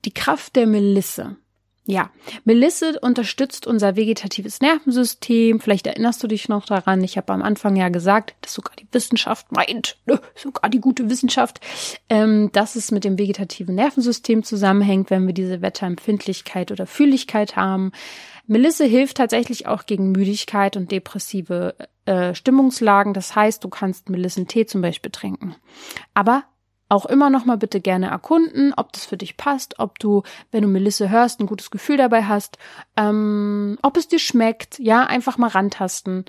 Die 0.04 0.14
Kraft 0.14 0.56
der 0.56 0.68
Melisse. 0.68 1.38
Ja, 1.88 2.10
Melisse 2.46 3.00
unterstützt 3.00 3.68
unser 3.68 3.96
vegetatives 3.96 4.60
Nervensystem. 4.60 5.60
Vielleicht 5.60 5.86
erinnerst 5.86 6.24
du 6.24 6.28
dich 6.28 6.50
noch 6.50 6.66
daran. 6.66 7.04
Ich 7.04 7.16
habe 7.16 7.32
am 7.32 7.44
Anfang 7.44 7.76
ja 7.76 7.90
gesagt, 7.90 8.34
dass 8.42 8.56
sogar 8.56 8.76
die 8.76 8.88
Wissenschaft 8.92 9.52
meint, 9.52 9.98
ne, 10.08 10.20
sogar 10.36 10.72
die 10.72 10.80
gute 10.80 11.12
Wissenschaft, 11.12 11.60
ähm, 12.10 12.52
dass 12.54 12.76
es 12.76 12.90
mit 12.90 13.04
dem 13.04 13.20
vegetativen 13.20 13.76
Nervensystem 13.76 14.44
zusammenhängt, 14.44 15.12
wenn 15.12 15.28
wir 15.28 15.34
diese 15.34 15.62
Wetterempfindlichkeit 15.62 16.72
oder 16.72 16.88
Fühligkeit 16.88 17.56
haben. 17.56 17.92
Melisse 18.48 18.86
hilft 18.86 19.18
tatsächlich 19.18 19.68
auch 19.68 19.86
gegen 19.86 20.12
Müdigkeit 20.12 20.78
und 20.78 20.92
depressive 20.92 21.76
äh, 22.06 22.34
Stimmungslagen. 22.34 23.14
Das 23.14 23.36
heißt, 23.36 23.64
du 23.64 23.70
kannst 23.70 24.10
Melissentee 24.10 24.66
zum 24.66 24.82
Beispiel 24.82 25.12
trinken. 25.12 25.56
Aber 26.16 26.46
auch 26.88 27.06
immer 27.06 27.30
noch 27.30 27.46
mal 27.46 27.58
bitte 27.58 27.82
gerne 27.82 28.08
erkunden, 28.08 28.74
ob 28.76 28.94
das 28.94 29.06
für 29.06 29.18
dich 29.18 29.38
passt, 29.38 29.80
ob 29.80 29.98
du, 30.00 30.24
wenn 30.52 30.62
du 30.62 30.68
Melisse 30.68 31.10
hörst, 31.10 31.40
ein 31.40 31.48
gutes 31.48 31.72
Gefühl 31.72 31.98
dabei 31.98 32.24
hast, 32.24 32.58
ähm, 32.96 33.78
ob 33.82 33.98
es 33.98 34.08
dir 34.08 34.20
schmeckt, 34.20 34.78
ja, 34.80 35.06
einfach 35.06 35.38
mal 35.38 35.48
rantasten. 35.48 36.26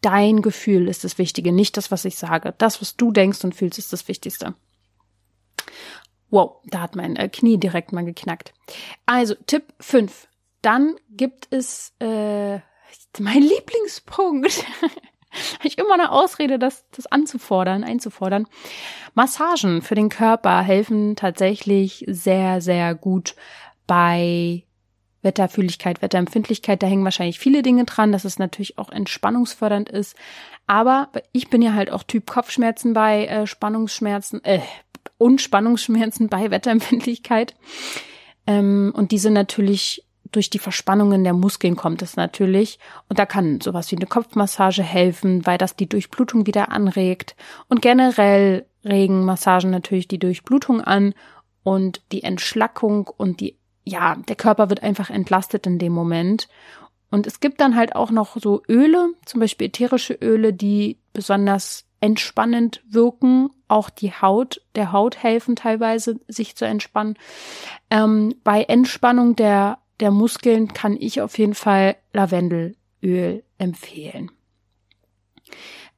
Dein 0.00 0.42
Gefühl 0.42 0.88
ist 0.88 1.04
das 1.04 1.18
Wichtige, 1.18 1.52
nicht 1.52 1.76
das, 1.76 1.90
was 1.90 2.04
ich 2.04 2.16
sage. 2.16 2.54
Das, 2.58 2.80
was 2.80 2.96
du 2.96 3.12
denkst 3.12 3.44
und 3.44 3.54
fühlst, 3.54 3.78
ist 3.78 3.92
das 3.92 4.08
Wichtigste. 4.08 4.54
Wow, 6.30 6.62
da 6.64 6.80
hat 6.80 6.96
mein 6.96 7.16
äh, 7.16 7.28
Knie 7.28 7.58
direkt 7.58 7.92
mal 7.92 8.04
geknackt. 8.04 8.54
Also, 9.04 9.34
Tipp 9.46 9.74
5. 9.80 10.28
Dann 10.62 10.96
gibt 11.10 11.48
es 11.50 11.92
äh, 11.98 12.58
mein 13.18 13.42
Lieblingspunkt. 13.42 14.64
ich 15.62 15.78
immer 15.78 15.94
eine 15.94 16.12
Ausrede, 16.12 16.58
das, 16.58 16.84
das 16.90 17.06
anzufordern, 17.06 17.84
einzufordern. 17.84 18.46
Massagen 19.14 19.82
für 19.82 19.94
den 19.94 20.08
Körper 20.08 20.62
helfen 20.62 21.16
tatsächlich 21.16 22.04
sehr, 22.08 22.60
sehr 22.60 22.94
gut 22.94 23.34
bei 23.86 24.64
Wetterfühligkeit, 25.22 26.02
Wetterempfindlichkeit, 26.02 26.82
da 26.82 26.86
hängen 26.86 27.04
wahrscheinlich 27.04 27.38
viele 27.38 27.62
Dinge 27.62 27.84
dran, 27.84 28.12
dass 28.12 28.24
es 28.24 28.38
natürlich 28.38 28.78
auch 28.78 28.90
entspannungsfördernd 28.90 29.88
ist. 29.88 30.16
Aber 30.66 31.08
ich 31.32 31.48
bin 31.48 31.62
ja 31.62 31.74
halt 31.74 31.92
auch 31.92 32.02
Typ 32.02 32.26
Kopfschmerzen 32.26 32.92
bei 32.92 33.26
äh, 33.26 33.46
Spannungsschmerzen, 33.46 34.42
äh, 34.44 34.60
und 35.18 35.40
Spannungsschmerzen 35.40 36.28
bei 36.28 36.50
Wetterempfindlichkeit. 36.50 37.54
Ähm, 38.46 38.92
und 38.94 39.12
diese 39.12 39.30
natürlich 39.30 40.04
durch 40.32 40.50
die 40.50 40.58
Verspannungen 40.58 41.24
der 41.24 41.34
Muskeln 41.34 41.76
kommt 41.76 42.02
es 42.02 42.16
natürlich. 42.16 42.78
Und 43.08 43.18
da 43.18 43.26
kann 43.26 43.60
sowas 43.60 43.90
wie 43.92 43.96
eine 43.96 44.06
Kopfmassage 44.06 44.82
helfen, 44.82 45.46
weil 45.46 45.58
das 45.58 45.76
die 45.76 45.88
Durchblutung 45.88 46.46
wieder 46.46 46.72
anregt. 46.72 47.36
Und 47.68 47.82
generell 47.82 48.66
regen 48.84 49.24
Massagen 49.24 49.70
natürlich 49.70 50.08
die 50.08 50.18
Durchblutung 50.18 50.80
an 50.80 51.14
und 51.62 52.02
die 52.10 52.24
Entschlackung 52.24 53.08
und 53.16 53.40
die, 53.40 53.56
ja, 53.84 54.16
der 54.16 54.36
Körper 54.36 54.70
wird 54.70 54.82
einfach 54.82 55.10
entlastet 55.10 55.66
in 55.66 55.78
dem 55.78 55.92
Moment. 55.92 56.48
Und 57.10 57.26
es 57.26 57.40
gibt 57.40 57.60
dann 57.60 57.76
halt 57.76 57.94
auch 57.94 58.10
noch 58.10 58.36
so 58.40 58.62
Öle, 58.68 59.10
zum 59.26 59.40
Beispiel 59.40 59.68
ätherische 59.68 60.14
Öle, 60.14 60.54
die 60.54 60.98
besonders 61.12 61.84
entspannend 62.00 62.82
wirken. 62.88 63.50
Auch 63.68 63.90
die 63.90 64.12
Haut, 64.12 64.62
der 64.74 64.92
Haut 64.92 65.22
helfen 65.22 65.54
teilweise, 65.54 66.18
sich 66.26 66.56
zu 66.56 66.64
entspannen. 66.64 67.16
Ähm, 67.90 68.34
bei 68.44 68.64
Entspannung 68.64 69.36
der 69.36 69.78
der 70.00 70.10
Muskeln 70.10 70.68
kann 70.72 70.96
ich 70.98 71.20
auf 71.20 71.38
jeden 71.38 71.54
Fall 71.54 71.96
Lavendelöl 72.12 73.42
empfehlen. 73.58 74.30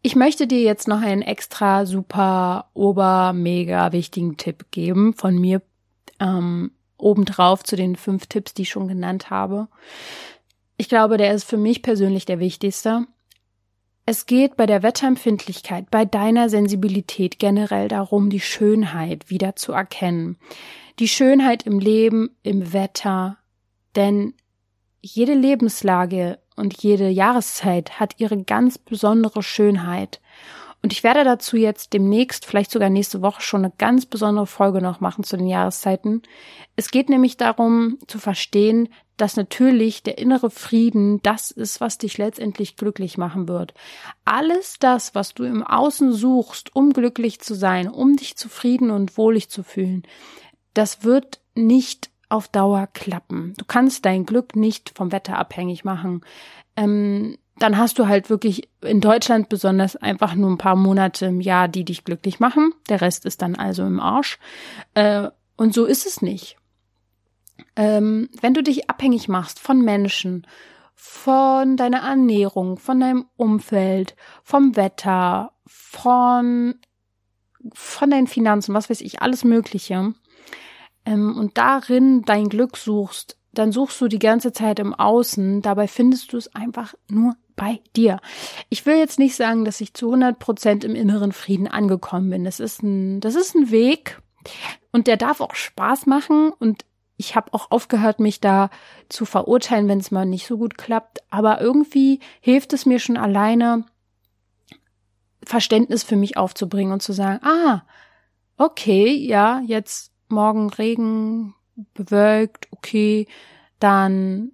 Ich 0.03 0.17
möchte 0.17 0.47
dir 0.47 0.61
jetzt 0.61 0.87
noch 0.87 1.01
einen 1.01 1.23
extra 1.23 1.87
super 1.87 2.69
ober 2.75 3.33
mega 3.33 3.93
wichtigen 3.93 4.37
Tipp 4.37 4.67
geben 4.71 5.15
von 5.15 5.39
mir 5.39 5.63
ähm, 6.21 6.73
obendrauf 6.99 7.65
zu 7.65 7.77
den 7.77 7.97
fünf 7.97 8.27
Tipps, 8.27 8.53
die 8.53 8.63
ich 8.63 8.71
schon 8.71 8.89
genannt 8.89 9.31
habe. 9.31 9.69
Ich 10.77 10.89
glaube, 10.89 11.17
der 11.17 11.33
ist 11.33 11.45
für 11.45 11.57
mich 11.57 11.83
persönlich 11.83 12.27
der 12.27 12.39
wichtigste. 12.39 13.07
Es 14.07 14.27
geht 14.27 14.57
bei 14.57 14.67
der 14.67 14.83
Wetterempfindlichkeit, 14.83 15.91
bei 15.91 16.05
deiner 16.05 16.51
Sensibilität 16.51 17.39
generell 17.39 17.89
darum, 17.89 18.29
die 18.29 18.41
Schönheit 18.41 19.31
wieder 19.31 19.57
zu 19.57 19.73
erkennen. 19.73 20.37
Die 20.99 21.09
Schönheit 21.09 21.65
im 21.65 21.79
Leben, 21.79 22.37
im 22.43 22.75
Wetter, 22.75 23.39
denn 23.97 24.35
jede 25.01 25.35
Lebenslage 25.35 26.39
und 26.57 26.83
jede 26.83 27.09
Jahreszeit 27.09 28.01
hat 28.01 28.15
ihre 28.19 28.43
ganz 28.43 28.79
besondere 28.79 29.43
Schönheit. 29.43 30.21
Und 30.85 30.93
ich 30.93 31.03
werde 31.03 31.25
dazu 31.25 31.57
jetzt 31.57 31.95
demnächst, 31.95 32.45
vielleicht 32.45 32.71
sogar 32.71 32.91
nächste 32.91 33.23
Woche 33.23 33.41
schon 33.41 33.65
eine 33.65 33.73
ganz 33.79 34.05
besondere 34.05 34.47
Folge 34.47 34.83
noch 34.83 35.01
machen 35.01 35.25
zu 35.25 35.39
den 35.39 35.47
Jahreszeiten. 35.47 36.21
Es 36.77 36.91
geht 36.91 37.09
nämlich 37.09 37.39
darum 37.39 37.99
zu 38.07 38.19
verstehen, 38.19 38.91
dass 39.17 39.37
natürlich 39.37 40.03
der 40.03 40.19
innere 40.19 40.51
Frieden 40.51 41.23
das 41.23 41.51
ist, 41.51 41.81
was 41.81 41.97
dich 41.97 42.19
letztendlich 42.19 42.77
glücklich 42.77 43.17
machen 43.17 43.49
wird. 43.49 43.73
Alles 44.27 44.77
das, 44.79 45.15
was 45.15 45.33
du 45.33 45.45
im 45.45 45.63
Außen 45.63 46.13
suchst, 46.13 46.77
um 46.77 46.93
glücklich 46.93 47.41
zu 47.41 47.55
sein, 47.55 47.89
um 47.89 48.17
dich 48.17 48.37
zufrieden 48.37 48.91
und 48.91 49.17
wohlig 49.17 49.49
zu 49.49 49.63
fühlen, 49.63 50.03
das 50.75 51.03
wird 51.03 51.41
nicht 51.55 52.11
auf 52.29 52.49
Dauer 52.49 52.89
klappen. 52.93 53.55
Du 53.57 53.65
kannst 53.65 54.05
dein 54.05 54.27
Glück 54.27 54.57
nicht 54.57 54.93
vom 54.95 55.13
Wetter 55.13 55.39
abhängig 55.39 55.85
machen. 55.85 56.23
Ähm, 56.77 57.37
dann 57.59 57.79
hast 57.79 57.99
du 57.99 58.09
halt 58.09 58.31
wirklich 58.31 58.69
in 58.81 59.01
Deutschland 59.01 59.49
besonders 59.49 59.97
einfach 59.97 60.35
nur 60.35 60.51
ein 60.51 60.59
paar 60.59 60.77
Monate 60.77 61.27
im 61.27 61.41
Jahr, 61.41 61.69
die 61.69 61.85
dich 61.85 62.05
glücklich 62.05 62.41
machen. 62.41 62.73
Der 62.89 63.01
Rest 63.01 63.25
ist 63.25 63.43
dann 63.43 63.55
also 63.55 63.85
im 63.85 64.01
Arsch. 64.01 64.39
Äh, 64.95 65.29
und 65.57 65.73
so 65.73 65.85
ist 65.85 66.07
es 66.07 66.21
nicht. 66.21 66.57
Ähm, 67.77 68.29
wenn 68.41 68.55
du 68.55 68.63
dich 68.63 68.91
abhängig 68.91 69.29
machst 69.29 69.61
von 69.61 69.83
Menschen, 69.83 70.47
von 70.95 71.77
deiner 71.77 72.03
Ernährung, 72.03 72.79
von 72.79 72.99
deinem 72.99 73.27
Umfeld, 73.37 74.17
vom 74.43 74.75
Wetter, 74.75 75.53
von, 75.67 76.75
von 77.73 78.11
deinen 78.11 78.27
Finanzen, 78.27 78.75
was 78.75 78.91
weiß 78.91 79.01
ich, 79.01 79.23
alles 79.23 79.45
Mögliche, 79.45 80.15
ähm, 81.07 81.37
und 81.37 81.59
darin 81.59 82.23
dein 82.23 82.49
Glück 82.49 82.77
suchst, 82.77 83.37
dann 83.53 83.73
suchst 83.73 84.01
du 84.01 84.09
die 84.09 84.19
ganze 84.19 84.53
Zeit 84.53 84.79
im 84.79 84.95
Außen, 84.95 85.63
dabei 85.63 85.87
findest 85.87 86.33
du 86.33 86.37
es 86.37 86.55
einfach 86.55 86.95
nur 87.09 87.37
bei 87.57 87.81
dir. 87.95 88.21
Ich 88.69 88.85
will 88.85 88.97
jetzt 88.97 89.19
nicht 89.19 89.37
sagen, 89.37 89.65
dass 89.65 89.81
ich 89.81 89.95
zu 89.95 90.07
100 90.07 90.39
Prozent 90.39 90.85
im 90.85 90.95
inneren 90.95 91.33
Frieden 91.33 91.69
angekommen 91.69 92.31
bin. 92.31 92.45
Das 92.45 92.59
ist 92.59 92.83
ein, 92.83 93.21
das 93.21 93.37
ist 93.37 93.55
ein 93.55 93.71
Weg 93.71 94.21
und 94.91 95.07
der 95.07 95.17
darf 95.17 95.41
auch 95.41 95.55
Spaß 95.55 96.07
machen 96.07 96.51
und 96.59 96.85
ich 97.17 97.37
habe 97.37 97.55
auch 97.55 97.71
aufgehört, 97.71 98.19
mich 98.19 98.41
da 98.41 98.71
zu 99.09 99.25
verurteilen, 99.25 99.89
wenn 99.89 100.01
es 100.01 100.11
mal 100.11 100.27
nicht 100.27 100.47
so 100.47 100.59
gut 100.59 100.77
klappt. 100.77 101.21
Aber 101.31 101.61
irgendwie 101.61 102.19
hilft 102.41 102.73
es 102.73 102.87
mir 102.87 102.99
schon 102.99 103.17
alleine, 103.17 103.85
Verständnis 105.45 106.03
für 106.03 106.17
mich 106.17 106.37
aufzubringen 106.37 106.93
und 106.93 107.03
zu 107.03 107.13
sagen, 107.13 107.45
ah, 107.45 107.83
okay, 108.57 109.15
ja, 109.15 109.61
jetzt 109.67 110.14
morgen 110.29 110.71
Regen, 110.71 111.55
bewölkt, 111.95 112.69
okay, 112.71 113.27
dann 113.79 114.53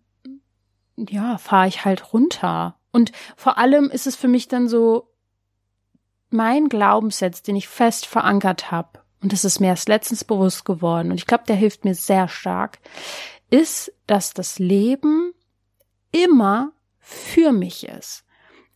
ja, 0.96 1.38
fahre 1.38 1.68
ich 1.68 1.84
halt 1.84 2.12
runter. 2.12 2.76
Und 2.92 3.12
vor 3.36 3.58
allem 3.58 3.90
ist 3.90 4.06
es 4.06 4.16
für 4.16 4.28
mich 4.28 4.48
dann 4.48 4.68
so 4.68 5.08
mein 6.30 6.68
Glaubenssatz, 6.68 7.42
den 7.42 7.56
ich 7.56 7.68
fest 7.68 8.06
verankert 8.06 8.70
habe, 8.70 9.00
und 9.22 9.32
das 9.32 9.44
ist 9.44 9.60
mir 9.60 9.68
erst 9.68 9.88
letztens 9.88 10.24
bewusst 10.24 10.64
geworden, 10.64 11.10
und 11.10 11.18
ich 11.18 11.26
glaube, 11.26 11.44
der 11.46 11.56
hilft 11.56 11.84
mir 11.84 11.94
sehr 11.94 12.28
stark, 12.28 12.78
ist, 13.50 13.92
dass 14.06 14.32
das 14.32 14.58
Leben 14.58 15.32
immer 16.12 16.72
für 16.98 17.52
mich 17.52 17.86
ist. 17.86 18.24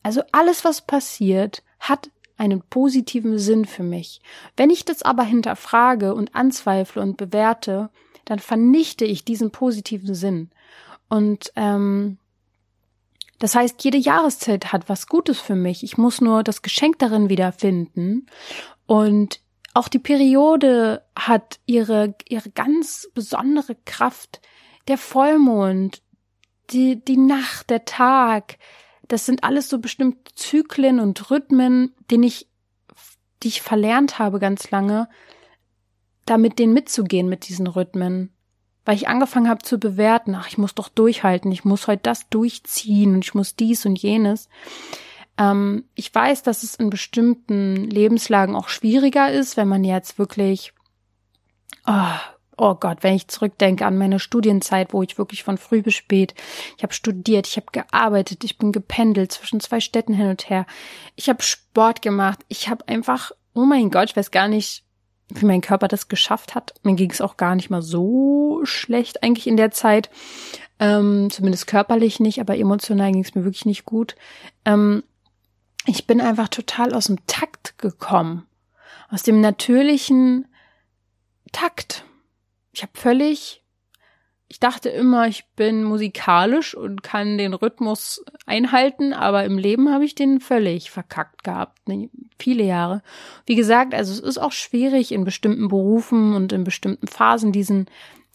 Also 0.02 0.22
alles, 0.32 0.64
was 0.64 0.82
passiert, 0.82 1.62
hat 1.78 2.10
einen 2.36 2.62
positiven 2.62 3.38
Sinn 3.38 3.64
für 3.64 3.82
mich. 3.82 4.20
Wenn 4.56 4.70
ich 4.70 4.84
das 4.84 5.02
aber 5.02 5.22
hinterfrage 5.22 6.14
und 6.14 6.34
anzweifle 6.34 7.00
und 7.02 7.16
bewerte, 7.16 7.90
dann 8.24 8.38
vernichte 8.38 9.04
ich 9.04 9.24
diesen 9.24 9.50
positiven 9.50 10.14
Sinn. 10.14 10.50
Und 11.08 11.52
ähm, 11.56 12.18
das 13.38 13.54
heißt, 13.54 13.82
jede 13.84 13.98
Jahreszeit 13.98 14.72
hat 14.72 14.88
was 14.88 15.06
Gutes 15.06 15.40
für 15.40 15.54
mich. 15.54 15.82
Ich 15.82 15.98
muss 15.98 16.20
nur 16.20 16.42
das 16.42 16.62
Geschenk 16.62 16.98
darin 16.98 17.28
wiederfinden. 17.28 18.26
Und 18.86 19.40
auch 19.74 19.88
die 19.88 19.98
Periode 19.98 21.02
hat 21.16 21.58
ihre, 21.66 22.14
ihre 22.28 22.50
ganz 22.50 23.10
besondere 23.14 23.76
Kraft. 23.84 24.40
Der 24.88 24.98
Vollmond, 24.98 26.00
die, 26.70 27.04
die 27.04 27.16
Nacht, 27.16 27.70
der 27.70 27.84
Tag, 27.84 28.58
das 29.08 29.26
sind 29.26 29.44
alles 29.44 29.68
so 29.68 29.78
bestimmte 29.78 30.34
Zyklen 30.34 31.00
und 31.00 31.30
Rhythmen, 31.30 31.94
den 32.10 32.22
ich, 32.22 32.48
die 33.42 33.48
ich 33.48 33.62
verlernt 33.62 34.18
habe 34.18 34.38
ganz 34.38 34.70
lange, 34.70 35.08
damit 36.26 36.58
den 36.58 36.72
mitzugehen 36.72 37.28
mit 37.28 37.48
diesen 37.48 37.66
Rhythmen. 37.66 38.30
Weil 38.84 38.96
ich 38.96 39.08
angefangen 39.08 39.48
habe 39.48 39.62
zu 39.62 39.78
bewerten, 39.78 40.34
ach, 40.34 40.48
ich 40.48 40.58
muss 40.58 40.74
doch 40.74 40.88
durchhalten, 40.88 41.50
ich 41.52 41.64
muss 41.64 41.86
heute 41.86 42.02
das 42.02 42.28
durchziehen 42.28 43.14
und 43.14 43.24
ich 43.24 43.34
muss 43.34 43.56
dies 43.56 43.86
und 43.86 43.98
jenes. 43.98 44.48
Ähm, 45.38 45.84
ich 45.94 46.14
weiß, 46.14 46.42
dass 46.42 46.62
es 46.62 46.74
in 46.74 46.90
bestimmten 46.90 47.76
Lebenslagen 47.76 48.54
auch 48.54 48.68
schwieriger 48.68 49.32
ist, 49.32 49.56
wenn 49.56 49.68
man 49.68 49.84
jetzt 49.84 50.18
wirklich 50.18 50.72
oh, 51.86 52.18
oh 52.56 52.74
Gott, 52.74 52.98
wenn 53.02 53.14
ich 53.14 53.28
zurückdenke 53.28 53.86
an 53.86 53.98
meine 53.98 54.20
Studienzeit, 54.20 54.92
wo 54.92 55.02
ich 55.02 55.18
wirklich 55.18 55.42
von 55.42 55.58
früh 55.58 55.82
bis 55.82 55.94
spät, 55.94 56.34
ich 56.76 56.82
habe 56.82 56.92
studiert, 56.92 57.46
ich 57.46 57.56
habe 57.56 57.66
gearbeitet, 57.72 58.44
ich 58.44 58.58
bin 58.58 58.72
gependelt 58.72 59.32
zwischen 59.32 59.60
zwei 59.60 59.80
Städten 59.80 60.14
hin 60.14 60.28
und 60.28 60.48
her, 60.48 60.66
ich 61.16 61.28
habe 61.28 61.42
Sport 61.42 62.02
gemacht, 62.02 62.40
ich 62.48 62.68
habe 62.68 62.86
einfach, 62.88 63.32
oh 63.54 63.64
mein 63.64 63.90
Gott, 63.90 64.10
ich 64.10 64.16
weiß 64.16 64.30
gar 64.30 64.48
nicht, 64.48 64.84
wie 65.28 65.46
mein 65.46 65.62
Körper 65.62 65.88
das 65.88 66.08
geschafft 66.08 66.54
hat. 66.54 66.74
Mir 66.82 66.94
ging 66.94 67.10
es 67.10 67.20
auch 67.20 67.36
gar 67.36 67.54
nicht 67.54 67.70
mal 67.70 67.82
so 67.82 68.60
schlecht 68.64 69.22
eigentlich 69.22 69.46
in 69.46 69.56
der 69.56 69.70
Zeit, 69.70 70.10
ähm, 70.78 71.30
zumindest 71.30 71.66
körperlich 71.66 72.20
nicht, 72.20 72.40
aber 72.40 72.56
emotional 72.56 73.12
ging 73.12 73.24
es 73.24 73.34
mir 73.34 73.44
wirklich 73.44 73.66
nicht 73.66 73.84
gut. 73.84 74.16
Ähm, 74.64 75.02
ich 75.86 76.06
bin 76.06 76.20
einfach 76.20 76.48
total 76.48 76.94
aus 76.94 77.06
dem 77.06 77.24
Takt 77.26 77.78
gekommen, 77.78 78.46
aus 79.10 79.22
dem 79.22 79.40
natürlichen 79.40 80.46
Takt 81.52 82.04
ich 82.74 82.82
habe 82.82 82.92
völlig, 82.94 83.62
ich 84.48 84.60
dachte 84.60 84.88
immer, 84.88 85.26
ich 85.28 85.46
bin 85.56 85.84
musikalisch 85.84 86.74
und 86.74 87.02
kann 87.02 87.38
den 87.38 87.54
Rhythmus 87.54 88.24
einhalten, 88.46 89.12
aber 89.12 89.44
im 89.44 89.58
Leben 89.58 89.92
habe 89.92 90.04
ich 90.04 90.14
den 90.14 90.40
völlig 90.40 90.90
verkackt 90.90 91.44
gehabt, 91.44 91.88
ne, 91.88 92.10
viele 92.38 92.64
Jahre. 92.64 93.02
Wie 93.46 93.54
gesagt, 93.54 93.94
also 93.94 94.12
es 94.12 94.20
ist 94.20 94.38
auch 94.38 94.52
schwierig 94.52 95.12
in 95.12 95.24
bestimmten 95.24 95.68
Berufen 95.68 96.34
und 96.34 96.52
in 96.52 96.64
bestimmten 96.64 97.06
Phasen 97.06 97.52
diesen 97.52 97.86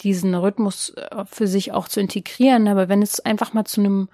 diesen 0.02 0.34
Rhythmus 0.34 0.92
äh, 0.92 1.26
für 1.26 1.48
sich 1.48 1.74
auch 1.74 1.88
zu 1.88 2.00
integrieren, 2.00 2.68
aber 2.68 2.90
wenn 2.90 3.02
es 3.02 3.20
einfach 3.20 3.54
mal 3.54 3.66
zu 3.66 3.82
einem 3.82 4.10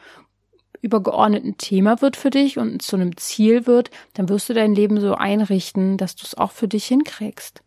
übergeordneten 0.82 1.58
Thema 1.58 2.02
wird 2.02 2.16
für 2.16 2.30
dich 2.30 2.58
und 2.58 2.82
zu 2.82 2.96
einem 2.96 3.18
Ziel 3.18 3.66
wird, 3.66 3.90
dann 4.14 4.30
wirst 4.30 4.50
du 4.50 4.54
dein 4.54 4.76
Leben 4.76 5.00
so 5.00 5.16
einrichten, 5.16 5.98
dass 5.98 6.16
du 6.16 6.24
es 6.26 6.36
auch 6.36 6.52
für 6.52 6.68
dich 6.68 6.86
hinkriegst. 6.86 7.64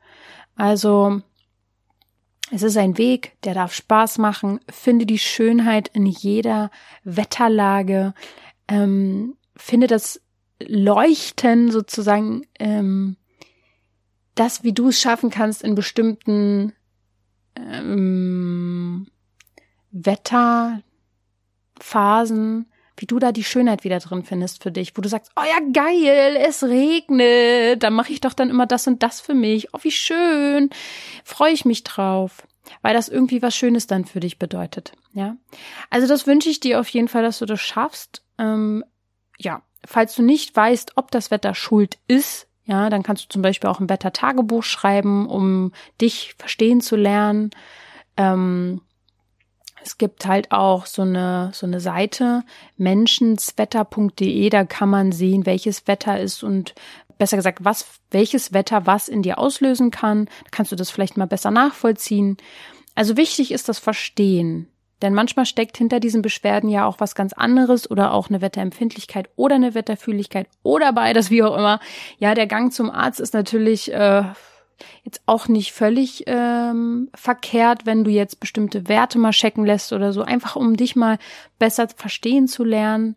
Also 0.57 1.23
Es 2.51 2.63
ist 2.63 2.77
ein 2.77 2.97
Weg, 2.99 3.37
der 3.45 3.55
darf 3.55 3.75
Spaß 3.75 4.19
machen. 4.19 4.61
Finde 4.69 5.07
die 5.07 5.19
Schönheit 5.19 5.89
in 5.89 6.07
jeder 6.07 6.71
Wetterlage. 7.05 8.15
Ähm, 8.69 9.37
finde 9.57 9.87
das 9.87 10.21
Leuchten 10.61 11.71
sozusagen, 11.71 12.47
ähm, 12.59 13.17
das, 14.35 14.65
wie 14.65 14.73
du 14.73 14.89
es 14.89 15.01
schaffen 15.01 15.31
kannst 15.31 15.63
in 15.63 15.75
bestimmten 15.75 16.73
ähm, 17.57 19.09
Wetterphasen, 19.91 20.83
wie 23.01 23.07
du 23.07 23.19
da 23.19 23.33
die 23.33 23.45
Schönheit 23.45 23.85
wieder 23.85 23.99
drin 23.99 24.25
findest 24.25 24.63
für 24.63 24.71
dich, 24.71 24.97
wo 24.97 25.01
du 25.01 25.09
sagst, 25.09 25.33
oh 25.37 25.43
ja, 25.45 25.59
geil, 25.73 26.37
es 26.37 26.63
regnet, 26.63 27.83
dann 27.83 27.95
mache 27.95 28.13
ich 28.13 28.21
doch 28.21 28.35
dann 28.35 28.51
immer 28.51 28.67
das 28.67 28.87
und 28.87 29.03
das 29.03 29.21
für 29.21 29.35
mich. 29.35 29.73
Oh, 29.73 29.79
wie 29.83 29.91
schön, 29.91 30.71
freue 31.25 31.53
ich 31.53 31.65
mich 31.65 31.85
drauf, 31.85 32.47
weil 32.83 32.95
das 32.95 33.09
irgendwie 33.09 33.43
was 33.43 33.57
Schönes 33.57 33.87
dann 33.87 34.05
für 34.05 34.21
dich 34.21 34.39
bedeutet. 34.39 34.93
Ja, 35.15 35.37
also 35.91 36.07
das 36.07 36.27
wünsche 36.27 36.51
ich 36.51 36.61
dir 36.61 36.81
auf 36.81 36.89
jeden 36.89 37.09
Fall, 37.09 37.23
dass 37.23 37.39
du 37.39 37.47
das 37.47 37.61
schaffst. 37.61 38.23
Ähm, 38.39 38.85
ja, 39.39 39.63
falls 39.85 40.15
du 40.15 40.23
nicht 40.23 40.55
weißt, 40.55 40.93
ob 40.97 41.11
das 41.11 41.31
Wetter 41.31 41.55
schuld 41.55 41.99
ist, 42.09 42.49
ja, 42.65 42.91
dann 42.91 43.03
kannst 43.03 43.25
du 43.25 43.29
zum 43.31 43.43
Beispiel 43.43 43.71
auch 43.71 43.81
ein 43.81 43.89
Wettertagebuch 43.89 44.63
schreiben, 44.63 45.27
um 45.27 45.73
dich 46.03 46.35
verstehen 46.37 46.83
zu 46.83 46.97
lernen. 46.97 47.51
Ähm, 48.19 48.83
es 49.85 49.99
gibt 49.99 50.27
halt 50.27 50.53
auch 50.53 50.87
so 50.87 51.03
eine, 51.03 51.51
so 51.53 51.67
eine 51.67 51.81
Seite, 51.81 52.43
menschenswetter.de, 52.77 54.51
da 54.51 54.65
kann 54.65 54.91
man 54.91 55.13
sehen, 55.13 55.47
welches 55.47 55.87
Wetter 55.87 56.21
ist 56.21 56.43
und 56.43 56.75
besser 57.19 57.37
gesagt, 57.37 57.65
was, 57.65 57.87
welches 58.11 58.53
Wetter 58.53 58.87
was 58.87 59.09
in 59.09 59.23
dir 59.23 59.39
auslösen 59.39 59.91
kann. 59.91 60.27
Da 60.27 60.51
kannst 60.51 60.73
du 60.73 60.77
das 60.77 60.91
vielleicht 60.91 61.17
mal 61.17 61.27
besser 61.27 61.51
nachvollziehen. 61.51 62.37
Also 62.95 63.17
wichtig 63.17 63.53
ist 63.53 63.69
das 63.69 63.79
Verstehen. 63.79 64.69
Denn 65.03 65.15
manchmal 65.15 65.47
steckt 65.47 65.77
hinter 65.77 66.01
diesen 66.01 66.23
Beschwerden 66.23 66.69
ja 66.69 66.85
auch 66.85 66.99
was 66.99 67.15
ganz 67.15 67.33
anderes 67.33 67.89
oder 67.89 68.13
auch 68.13 68.29
eine 68.29 68.41
Wetterempfindlichkeit 68.41 69.29
oder 69.37 69.55
eine 69.55 69.75
Wetterfühligkeit 69.75 70.49
oder 70.65 70.93
beides, 70.93 71.31
wie 71.31 71.43
auch 71.45 71.57
immer. 71.57 71.79
Ja, 72.19 72.35
der 72.35 72.49
Gang 72.49 72.73
zum 72.73 72.91
Arzt 72.91 73.21
ist 73.21 73.35
natürlich 73.35 73.93
äh, 73.93 74.25
jetzt 75.05 75.21
auch 75.27 75.49
nicht 75.49 75.73
völlig 75.73 76.25
ähm, 76.27 77.09
verkehrt, 77.15 77.87
wenn 77.87 78.05
du 78.05 78.11
jetzt 78.11 78.41
bestimmte 78.41 78.89
Werte 78.89 79.19
mal 79.19 79.33
checken 79.33 79.65
lässt 79.65 79.93
oder 79.93 80.13
so, 80.13 80.23
einfach 80.23 80.57
um 80.57 80.77
dich 80.77 80.97
mal 80.97 81.19
besser 81.59 81.89
verstehen 81.89 82.49
zu 82.49 82.65
lernen. 82.65 83.17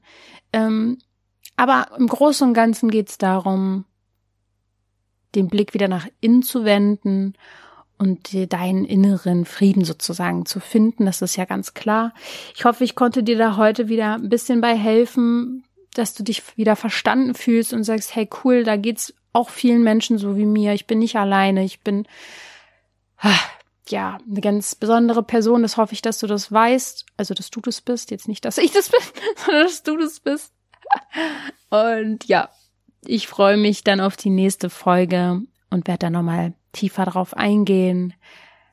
Ähm, 0.54 0.98
aber 1.56 1.88
im 1.98 2.08
Großen 2.08 2.48
und 2.48 2.54
Ganzen 2.54 2.90
geht 2.90 3.10
es 3.10 3.18
darum, 3.18 3.86
den 5.36 5.48
Blick 5.48 5.74
wieder 5.74 5.88
nach 5.88 6.08
innen 6.20 6.44
zu 6.44 6.66
wenden 6.66 7.34
und 7.98 8.52
deinen 8.52 8.84
inneren 8.84 9.46
Frieden 9.46 9.86
sozusagen 9.86 10.46
zu 10.48 10.60
finden. 10.60 11.06
Das 11.06 11.22
ist 11.22 11.36
ja 11.36 11.46
ganz 11.46 11.76
klar. 11.76 12.14
Ich 12.56 12.66
hoffe, 12.66 12.84
ich 12.84 12.96
konnte 12.96 13.22
dir 13.22 13.38
da 13.38 13.58
heute 13.58 13.90
wieder 13.90 14.16
ein 14.16 14.30
bisschen 14.30 14.60
bei 14.60 14.76
helfen, 14.76 15.64
dass 15.94 16.16
du 16.16 16.24
dich 16.24 16.42
wieder 16.58 16.76
verstanden 16.76 17.36
fühlst 17.36 17.74
und 17.74 17.84
sagst, 17.84 18.16
hey 18.16 18.28
cool, 18.44 18.64
da 18.64 18.76
geht's 18.76 19.14
auch 19.34 19.50
vielen 19.50 19.84
Menschen 19.84 20.18
so 20.18 20.38
wie 20.38 20.46
mir. 20.46 20.74
Ich 20.74 20.88
bin 20.88 21.00
nicht 21.00 21.16
alleine. 21.16 21.64
Ich 21.64 21.82
bin 21.82 22.06
ah, 23.20 23.40
ja 23.88 24.18
eine 24.30 24.42
ganz 24.42 24.76
besondere 24.76 25.24
Person. 25.24 25.62
Das 25.62 25.78
hoffe 25.78 25.94
ich, 25.94 26.02
dass 26.02 26.20
du 26.20 26.28
das 26.28 26.52
weißt. 26.52 27.06
Also, 27.18 27.34
dass 27.34 27.50
du 27.50 27.62
das 27.62 27.82
bist. 27.82 28.12
Jetzt 28.12 28.28
nicht, 28.28 28.46
dass 28.46 28.58
ich 28.58 28.72
das 28.72 28.90
bin, 28.90 29.00
sondern 29.46 29.64
dass 29.64 29.84
du 29.84 29.98
das 29.98 30.20
bist. 30.20 30.54
Und 31.70 32.26
ja, 32.26 32.50
ich 33.06 33.28
freue 33.28 33.58
mich 33.58 33.84
dann 33.84 34.02
auf 34.02 34.18
die 34.18 34.30
nächste 34.30 34.70
Folge 34.70 35.42
und 35.70 35.88
werde 35.88 36.00
da 36.00 36.10
nochmal 36.10 36.54
tiefer 36.74 37.06
drauf 37.06 37.36
eingehen. 37.36 38.14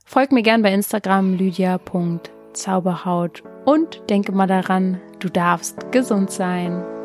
Folg 0.05 0.33
mir 0.33 0.43
gern 0.43 0.63
bei 0.63 0.73
Instagram 0.73 1.35
lydia.zauberhaut 1.35 3.43
und 3.65 4.03
denke 4.11 4.33
mal 4.33 4.47
daran, 4.47 5.01
du 5.21 5.29
darfst 5.29 5.93
gesund 5.93 6.31
sein. 6.31 6.98